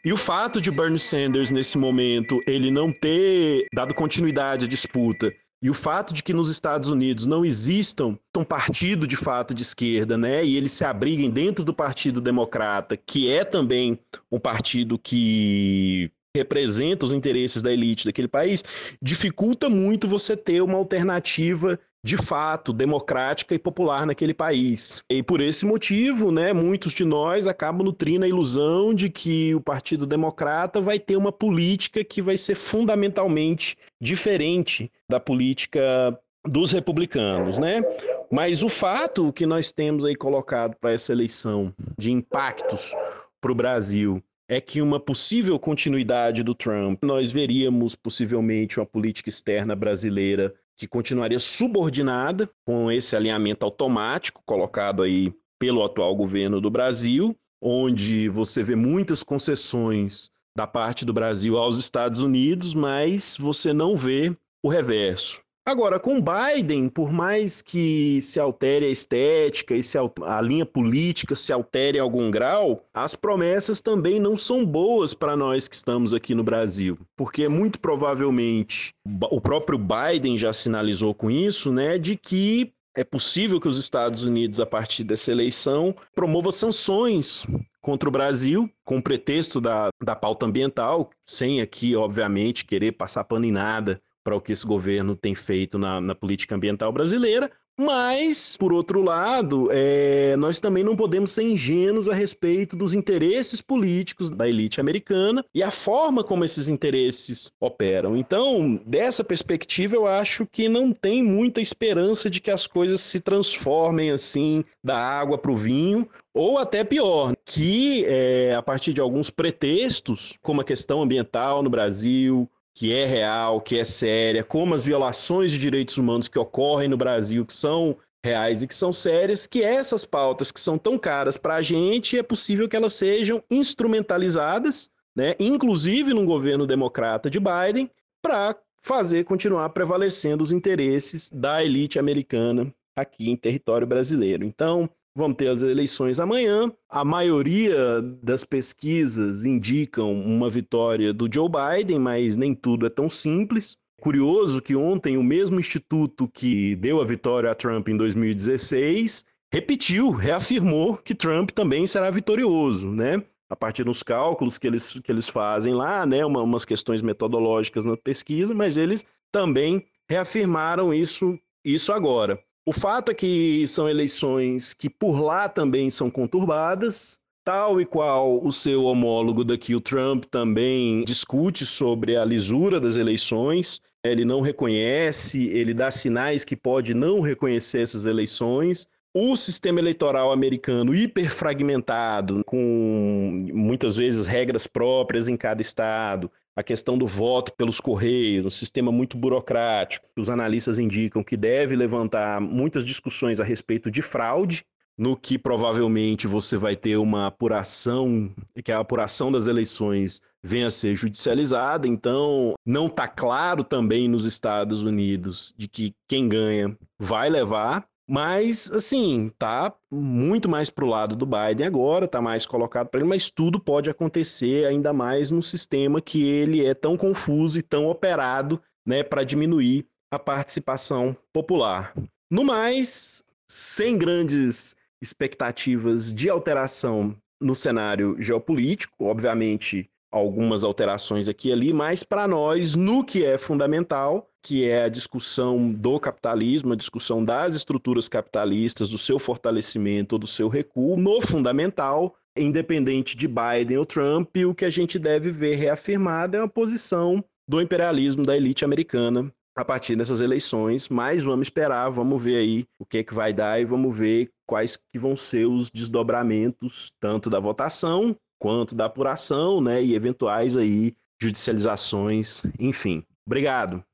e 0.05 0.13
o 0.13 0.17
fato 0.17 0.61
de 0.61 0.71
Bernie 0.71 0.99
Sanders, 0.99 1.51
nesse 1.51 1.77
momento, 1.77 2.41
ele 2.47 2.71
não 2.71 2.93
ter 2.93 3.67
dado 3.75 3.95
continuidade 3.95 4.65
à 4.65 4.69
disputa 4.69 5.33
e 5.63 5.69
o 5.69 5.75
fato 5.75 6.15
de 6.15 6.23
que 6.23 6.33
nos 6.33 6.49
Estados 6.49 6.89
Unidos 6.89 7.27
não 7.27 7.45
existam 7.45 8.19
um 8.37 8.45
partido 8.45 9.07
de 9.07 9.17
fato 9.17 9.53
de 9.53 9.63
esquerda, 9.63 10.17
né? 10.17 10.43
E 10.43 10.57
eles 10.57 10.73
se 10.73 10.85
abriguem 10.85 11.31
dentro 11.31 11.63
do 11.63 11.75
Partido 11.75 12.21
Democrata, 12.21 12.97
que 12.97 13.31
é 13.31 13.45
também 13.45 13.99
um 14.33 14.41
partido 14.41 14.99
que 14.99 16.11
representa 16.35 17.05
os 17.05 17.13
interesses 17.13 17.61
da 17.61 17.73
elite 17.73 18.07
daquele 18.07 18.29
país, 18.29 18.65
dificulta 19.03 19.69
muito 19.69 20.09
você 20.09 20.37
ter 20.37 20.63
uma 20.63 20.79
alternativa 20.79 21.79
de 22.03 22.17
fato 22.17 22.73
democrática 22.73 23.55
e 23.55 23.59
popular 23.59 24.07
naquele 24.07 24.33
país. 24.33 25.05
E 25.11 25.23
por 25.23 25.41
esse 25.41 25.67
motivo, 25.67 26.33
né, 26.33 26.53
muitos 26.53 26.95
de 26.95 27.05
nós 27.05 27.47
acabam 27.47 27.85
nutrindo 27.85 28.25
a 28.25 28.29
ilusão 28.29 28.95
de 28.95 29.11
que 29.11 29.55
o 29.55 29.61
Partido 29.61 30.07
Democrata 30.07 30.81
vai 30.81 30.99
ter 30.99 31.17
uma 31.17 31.33
política 31.33 32.03
que 32.03 32.23
vai 32.23 32.37
ser 32.37 32.55
fundamentalmente 32.55 33.77
diferente 34.01 34.91
da 35.09 35.21
política 35.21 36.19
dos 36.47 36.73
republicanos, 36.73 37.59
né? 37.59 37.83
Mas 38.31 38.63
o 38.63 38.69
fato 38.69 39.33
que 39.33 39.45
nós 39.45 39.73
temos 39.73 40.05
aí 40.05 40.15
colocado 40.15 40.77
para 40.81 40.93
essa 40.93 41.13
eleição 41.13 41.75
de 41.99 42.13
impactos 42.13 42.95
para 43.41 43.53
o 43.53 43.55
Brasil 43.55 44.23
é 44.49 44.61
que 44.61 44.81
uma 44.81 44.99
possível 44.99 45.59
continuidade 45.59 46.43
do 46.43 46.55
Trump, 46.55 47.03
nós 47.03 47.31
veríamos 47.31 47.95
possivelmente 47.95 48.81
uma 48.81 48.87
política 48.87 49.29
externa 49.29 49.77
brasileira 49.77 50.55
que 50.81 50.89
continuaria 50.89 51.39
subordinada 51.39 52.51
com 52.65 52.91
esse 52.91 53.15
alinhamento 53.15 53.67
automático 53.67 54.43
colocado 54.47 55.03
aí 55.03 55.31
pelo 55.59 55.85
atual 55.85 56.17
governo 56.17 56.59
do 56.59 56.71
Brasil, 56.71 57.37
onde 57.61 58.31
você 58.31 58.65
vê 58.65 58.75
muitas 58.75 59.23
concessões 59.23 60.31
da 60.57 60.67
parte 60.67 61.05
do 61.05 61.13
Brasil 61.13 61.59
aos 61.59 61.79
Estados 61.79 62.23
Unidos, 62.23 62.73
mas 62.73 63.37
você 63.39 63.75
não 63.75 63.95
vê 63.95 64.35
o 64.63 64.71
reverso. 64.71 65.43
Agora, 65.65 66.01
com 66.01 66.21
Biden, 66.21 66.89
por 66.89 67.13
mais 67.13 67.61
que 67.61 68.21
se 68.23 68.41
altere 68.41 68.87
a 68.87 68.89
estética 68.89 69.75
e 69.75 69.83
se 69.83 69.99
a 69.99 70.41
linha 70.41 70.65
política 70.65 71.37
se 71.37 71.53
altere 71.53 71.99
em 71.99 72.01
algum 72.01 72.31
grau, 72.31 72.83
as 72.95 73.15
promessas 73.15 73.81
também 73.81 74.19
não 74.19 74.37
são 74.37 74.65
boas 74.65 75.13
para 75.13 75.37
nós 75.37 75.69
que 75.69 75.75
estamos 75.75 76.15
aqui 76.15 76.35
no 76.35 76.43
Brasil, 76.43 76.99
porque 77.15 77.47
muito 77.47 77.79
provavelmente 77.79 78.95
o 79.31 79.41
próprio 79.41 79.79
Biden 79.79 80.39
já 80.39 80.53
sinalizou 80.53 81.15
com 81.15 81.31
isso, 81.31 81.71
né, 81.71 81.99
de 81.99 82.17
que 82.17 82.73
é 82.97 83.05
possível 83.05 83.61
que 83.61 83.69
os 83.69 83.79
Estados 83.79 84.25
Unidos, 84.25 84.61
a 84.61 84.67
partir 84.67 85.05
dessa 85.05 85.31
eleição, 85.31 85.95
promova 86.15 86.51
sanções 86.51 87.47
contra 87.81 88.09
o 88.09 88.13
Brasil, 88.13 88.69
com 88.85 88.99
o 88.99 89.03
pretexto 89.03 89.61
da, 89.61 89.89
da 90.03 90.17
pauta 90.17 90.47
ambiental, 90.47 91.11
sem 91.29 91.61
aqui, 91.61 91.95
obviamente, 91.95 92.65
querer 92.65 92.93
passar 92.93 93.25
pano 93.25 93.45
em 93.45 93.53
nada 93.53 94.01
para 94.23 94.37
o 94.37 94.41
que 94.41 94.53
esse 94.53 94.67
governo 94.67 95.17
tem 95.17 95.35
feito 95.35 95.79
na, 95.79 96.01
na 96.01 96.15
política 96.15 96.55
ambiental 96.55 96.93
brasileira, 96.93 97.51
mas, 97.83 98.59
por 98.59 98.75
outro 98.75 99.03
lado, 99.03 99.71
é, 99.73 100.37
nós 100.37 100.61
também 100.61 100.85
não 100.85 100.95
podemos 100.95 101.33
ser 101.33 101.45
ingênuos 101.45 102.11
a 102.11 102.15
respeito 102.15 102.77
dos 102.77 102.93
interesses 102.93 103.63
políticos 103.63 104.31
da 104.31 104.47
elite 104.47 104.83
americana 104.83 105.43
e 105.55 105.63
a 105.63 105.71
forma 105.71 106.23
como 106.23 106.45
esses 106.45 106.69
interesses 106.69 107.51
operam. 107.59 108.19
Então, 108.19 108.79
dessa 108.85 109.25
perspectiva, 109.25 109.97
eu 109.97 110.07
acho 110.07 110.47
que 110.47 110.69
não 110.69 110.93
tem 110.93 111.23
muita 111.23 111.63
esperança 111.63 112.29
de 112.29 112.39
que 112.39 112.51
as 112.51 112.67
coisas 112.67 113.01
se 113.01 113.19
transformem 113.19 114.11
assim 114.11 114.63
da 114.85 114.99
água 114.99 115.39
para 115.39 115.51
o 115.51 115.57
vinho. 115.57 116.07
Ou 116.35 116.59
até 116.59 116.85
pior, 116.85 117.33
que 117.47 118.05
é, 118.07 118.55
a 118.55 118.63
partir 118.63 118.93
de 118.93 119.01
alguns 119.01 119.31
pretextos, 119.31 120.39
como 120.43 120.61
a 120.61 120.65
questão 120.65 121.03
ambiental 121.03 121.63
no 121.63 121.71
Brasil, 121.71 122.49
que 122.81 122.95
é 122.95 123.05
real, 123.05 123.61
que 123.61 123.79
é 123.79 123.85
séria, 123.85 124.43
como 124.43 124.75
as 124.75 124.83
violações 124.83 125.51
de 125.51 125.59
direitos 125.59 125.99
humanos 125.99 126.29
que 126.29 126.39
ocorrem 126.39 126.89
no 126.89 126.97
Brasil, 126.97 127.45
que 127.45 127.53
são 127.53 127.95
reais 128.25 128.63
e 128.63 128.67
que 128.67 128.75
são 128.75 128.91
sérias, 128.91 129.47
que 129.47 129.63
essas 129.63 130.07
pautas 130.07 130.51
que 130.51 130.59
são 130.59 130.79
tão 130.79 130.97
caras 130.97 131.37
para 131.37 131.57
a 131.57 131.61
gente, 131.63 132.17
é 132.17 132.23
possível 132.23 132.67
que 132.67 132.75
elas 132.75 132.95
sejam 132.95 133.45
instrumentalizadas, 133.51 134.89
né, 135.15 135.35
inclusive 135.39 136.15
no 136.15 136.25
governo 136.25 136.67
democrata 136.67 137.29
de 137.29 137.39
Biden, 137.39 137.91
para 138.23 138.57
fazer 138.81 139.25
continuar 139.25 139.69
prevalecendo 139.69 140.43
os 140.43 140.51
interesses 140.51 141.31
da 141.31 141.63
elite 141.63 141.99
americana 141.99 142.75
aqui 142.97 143.31
em 143.31 143.37
território 143.37 143.87
brasileiro. 143.87 144.43
Então, 144.43 144.89
Vamos 145.15 145.37
ter 145.37 145.49
as 145.49 145.63
eleições 145.63 146.21
amanhã. 146.21 146.71
A 146.89 147.05
maioria 147.05 148.01
das 148.23 148.45
pesquisas 148.45 149.45
indicam 149.45 150.13
uma 150.13 150.49
vitória 150.49 151.13
do 151.13 151.29
Joe 151.33 151.49
Biden, 151.49 151.99
mas 151.99 152.37
nem 152.37 152.55
tudo 152.55 152.87
é 152.87 152.91
tão 152.91 153.11
simples. 153.11 153.77
Curioso 154.01 154.63
que 154.63 154.75
ontem 154.77 155.17
o 155.17 155.23
mesmo 155.23 155.59
instituto 155.59 156.29
que 156.29 156.75
deu 156.77 157.01
a 157.01 157.05
vitória 157.05 157.51
a 157.51 157.55
Trump 157.55 157.89
em 157.89 157.97
2016 157.97 159.27
repetiu, 159.53 160.11
reafirmou 160.11 160.97
que 160.97 161.15
Trump 161.15 161.51
também 161.51 161.87
será 161.87 162.09
vitorioso, 162.11 162.89
né? 162.89 163.23
A 163.51 163.57
partir 163.57 163.83
dos 163.83 164.03
cálculos 164.03 164.59
que 164.59 164.67
eles, 164.69 164.93
que 165.01 165.11
eles 165.11 165.29
fazem 165.29 165.75
lá, 165.75 166.07
né? 166.07 166.25
Uma, 166.25 166.41
umas 166.41 166.65
questões 166.65 167.03
metodológicas 167.03 167.85
na 167.85 167.97
pesquisa, 167.97 168.55
mas 168.55 168.77
eles 168.77 169.05
também 169.33 169.85
reafirmaram 170.09 170.95
isso, 170.95 171.39
isso 171.65 171.93
agora. 171.93 172.41
O 172.67 172.73
fato 172.73 173.11
é 173.11 173.15
que 173.15 173.67
são 173.67 173.89
eleições 173.89 174.75
que 174.75 174.91
por 174.91 175.21
lá 175.21 175.49
também 175.49 175.89
são 175.89 176.11
conturbadas, 176.11 177.19
tal 177.45 177.81
e 177.81 177.87
qual 177.87 178.45
o 178.45 178.53
seu 178.53 178.85
homólogo 178.85 179.43
daqui, 179.45 179.75
o 179.75 179.81
Trump, 179.81 180.25
também 180.31 181.03
discute 181.05 181.65
sobre 181.65 182.17
a 182.17 182.25
lisura 182.25 182.79
das 182.79 182.97
eleições. 182.97 183.81
Ele 184.05 184.25
não 184.25 184.41
reconhece, 184.41 185.49
ele 185.49 185.73
dá 185.73 185.91
sinais 185.91 186.45
que 186.45 186.55
pode 186.55 186.95
não 186.95 187.21
reconhecer 187.21 187.81
essas 187.81 188.05
eleições. 188.05 188.87
O 189.13 189.37
sistema 189.37 189.81
eleitoral 189.81 190.31
americano 190.31 190.95
hiperfragmentado, 190.95 192.45
com 192.45 193.39
muitas 193.53 193.97
vezes 193.97 194.27
regras 194.27 194.67
próprias 194.67 195.29
em 195.29 195.37
cada 195.37 195.61
estado, 195.61 196.31
a 196.57 196.63
questão 196.63 196.99
do 196.99 197.07
voto 197.07 197.53
pelos 197.57 197.81
correios, 197.81 198.47
um 198.47 198.51
sistema 198.51 198.91
muito 198.93 199.17
burocrático. 199.17 200.07
Os 200.17 200.29
analistas 200.29 200.79
indicam 200.79 201.23
que 201.23 201.37
deve 201.37 201.77
levantar 201.77 202.41
muitas 202.41 202.85
discussões 202.85 203.41
a 203.41 203.45
respeito 203.45 203.91
de 203.91 204.03
fraude 204.03 204.65
no 205.01 205.17
que 205.17 205.39
provavelmente 205.39 206.27
você 206.27 206.59
vai 206.59 206.77
ter 206.77 206.99
uma 206.99 207.29
apuração, 207.29 208.31
que 208.63 208.71
a 208.71 208.81
apuração 208.81 209.33
das 209.33 209.47
eleições 209.47 210.21
venha 210.43 210.67
a 210.67 210.71
ser 210.71 210.95
judicializada, 210.95 211.89
então 211.89 212.53
não 212.67 212.87
está 212.87 213.09
claro 213.09 213.65
também 213.65 214.09
nos 214.09 214.27
Estados 214.27 214.83
Unidos 214.83 215.55
de 215.57 215.69
que 215.69 215.95
quem 216.07 216.29
ganha 216.29 216.77
vai 216.99 217.31
levar, 217.31 217.87
mas 218.11 218.69
assim, 218.73 219.31
tá 219.39 219.73
muito 219.89 220.49
mais 220.49 220.69
pro 220.69 220.85
lado 220.85 221.15
do 221.15 221.25
Biden 221.25 221.65
agora, 221.65 222.09
tá 222.09 222.21
mais 222.21 222.45
colocado 222.45 222.89
para 222.89 222.99
ele, 222.99 223.09
mas 223.09 223.31
tudo 223.31 223.61
pode 223.61 223.89
acontecer 223.89 224.67
ainda 224.67 224.93
mais 224.93 225.31
num 225.31 225.41
sistema 225.41 226.01
que 226.01 226.27
ele 226.27 226.67
é 226.67 226.75
tão 226.75 226.97
confuso 226.97 227.61
e 227.61 227.63
tão 227.63 227.87
operado, 227.87 228.61
né, 228.85 229.05
para 229.05 229.23
diminuir 229.23 229.87
a 230.11 230.19
participação 230.19 231.17
popular. 231.33 231.95
No 232.29 232.45
mais, 232.45 233.23
sem 233.49 233.97
grandes 233.97 234.75
expectativas 235.01 236.13
de 236.13 236.29
alteração 236.29 237.17
no 237.41 237.55
cenário 237.55 238.17
geopolítico, 238.19 239.05
obviamente 239.05 239.89
algumas 240.11 240.65
alterações 240.65 241.29
aqui 241.29 241.51
e 241.51 241.53
ali, 241.53 241.73
mas 241.73 242.03
para 242.03 242.27
nós, 242.27 242.75
no 242.75 243.05
que 243.05 243.25
é 243.25 243.39
fundamental, 243.39 244.30
que 244.43 244.69
é 244.69 244.85
a 244.85 244.89
discussão 244.89 245.73
do 245.73 246.01
capitalismo, 246.01 246.73
a 246.73 246.77
discussão 246.77 247.25
das 247.25 247.55
estruturas 247.55 248.09
capitalistas, 248.09 248.89
do 248.89 248.99
seu 248.99 249.19
fortalecimento 249.19 250.19
do 250.19 250.27
seu 250.27 250.49
recuo, 250.49 250.97
no 250.97 251.21
fundamental, 251.21 252.15
independente 252.37 253.17
de 253.17 253.29
Biden 253.29 253.79
ou 253.79 253.87
Trump, 253.87 254.35
o 254.47 254.55
que 254.55 254.65
a 254.65 254.71
gente 254.71 254.99
deve 254.99 255.31
ver 255.31 255.57
reafirmado 255.57 256.37
é 256.37 256.41
uma 256.41 256.49
posição 256.49 257.23
do 257.49 257.61
imperialismo 257.61 258.25
da 258.25 258.37
elite 258.37 258.65
americana 258.65 259.33
a 259.57 259.65
partir 259.65 259.97
dessas 259.97 260.21
eleições, 260.21 260.89
mas 260.89 261.23
vamos 261.23 261.47
esperar, 261.47 261.91
vamos 261.91 262.23
ver 262.23 262.37
aí 262.37 262.65
o 262.79 262.87
que 262.87 262.99
é 262.99 263.05
que 263.05 263.13
vai 263.13 263.33
dar 263.33 263.61
e 263.61 263.65
vamos 263.65 263.97
ver 263.97 264.31
quais 264.47 264.77
que 264.77 264.99
vão 264.99 265.17
ser 265.17 265.47
os 265.47 265.71
desdobramentos 265.71 266.93
tanto 266.99 267.29
da 267.29 267.41
votação 267.41 268.17
quanto 268.39 268.75
da 268.75 268.87
apuração, 268.87 269.61
né, 269.61 269.83
e 269.83 269.95
eventuais 269.95 270.57
aí 270.57 270.95
judicializações, 271.21 272.43
enfim. 272.59 273.05
Obrigado. 273.27 273.85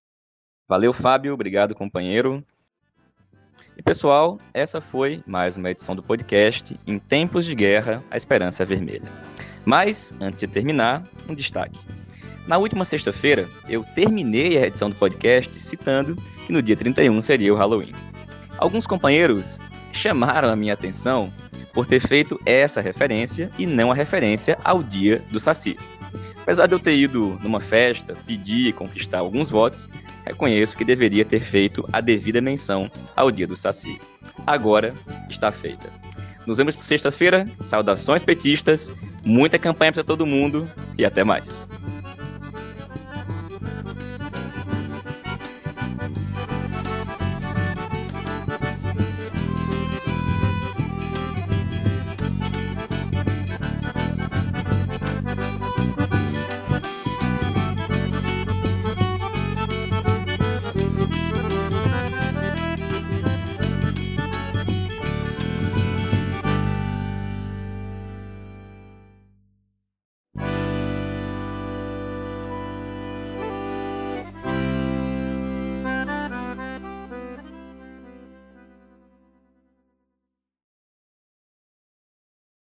Valeu, 0.69 0.93
Fábio, 0.93 1.33
obrigado, 1.33 1.77
companheiro. 1.77 2.45
E 3.77 3.83
pessoal, 3.83 4.37
essa 4.53 4.81
foi 4.81 5.23
mais 5.25 5.57
uma 5.57 5.71
edição 5.71 5.95
do 5.95 6.03
podcast 6.03 6.77
Em 6.85 6.99
Tempos 6.99 7.45
de 7.45 7.55
Guerra, 7.55 8.03
a 8.11 8.17
Esperança 8.17 8.65
é 8.65 8.67
Vermelha. 8.67 9.09
Mas, 9.65 10.13
antes 10.21 10.41
de 10.41 10.49
terminar, 10.49 11.05
um 11.29 11.37
destaque. 11.37 11.79
Na 12.49 12.59
última 12.59 12.85
sexta-feira, 12.85 13.49
eu 13.69 13.85
terminei 13.95 14.59
a 14.59 14.67
edição 14.67 14.91
do 14.91 14.97
podcast 14.97 15.53
citando 15.61 16.17
que 16.45 16.53
no 16.53 16.61
dia 16.61 16.77
31 16.77 17.23
seria 17.23 17.55
o 17.55 17.57
Halloween. 17.57 17.95
Alguns 18.59 18.89
companheiros 18.89 19.61
chamaram 19.93 20.49
a 20.49 20.57
minha 20.57 20.75
atenção 20.75 21.33
por 21.73 21.87
ter 21.87 22.01
feito 22.01 22.41
essa 22.45 22.81
referência 22.81 23.53
e 23.57 23.67
não 23.67 23.93
a 23.93 23.95
referência 23.95 24.59
ao 24.65 24.83
dia 24.83 25.23
do 25.31 25.39
Saci. 25.39 25.79
Apesar 26.43 26.67
de 26.67 26.75
eu 26.75 26.81
ter 26.81 26.97
ido 26.97 27.39
numa 27.41 27.61
festa, 27.61 28.15
pedir 28.27 28.69
e 28.69 28.73
conquistar 28.73 29.19
alguns 29.19 29.49
votos, 29.49 29.89
reconheço 30.31 30.77
que 30.77 30.85
deveria 30.85 31.25
ter 31.25 31.41
feito 31.41 31.89
a 31.93 32.01
devida 32.01 32.41
menção 32.41 32.91
ao 33.15 33.31
dia 33.31 33.47
do 33.47 33.57
Saci. 33.57 34.01
Agora 34.47 34.95
está 35.31 35.51
feita. 35.51 35.89
Nos 36.47 36.59
vemos 36.59 36.77
sexta-feira, 36.77 37.45
saudações 37.61 38.23
petistas, 38.23 38.93
muita 39.25 39.59
campanha 39.59 39.93
para 39.93 40.05
todo 40.05 40.25
mundo 40.25 40.69
e 40.97 41.05
até 41.05 41.25
mais. 41.25 41.67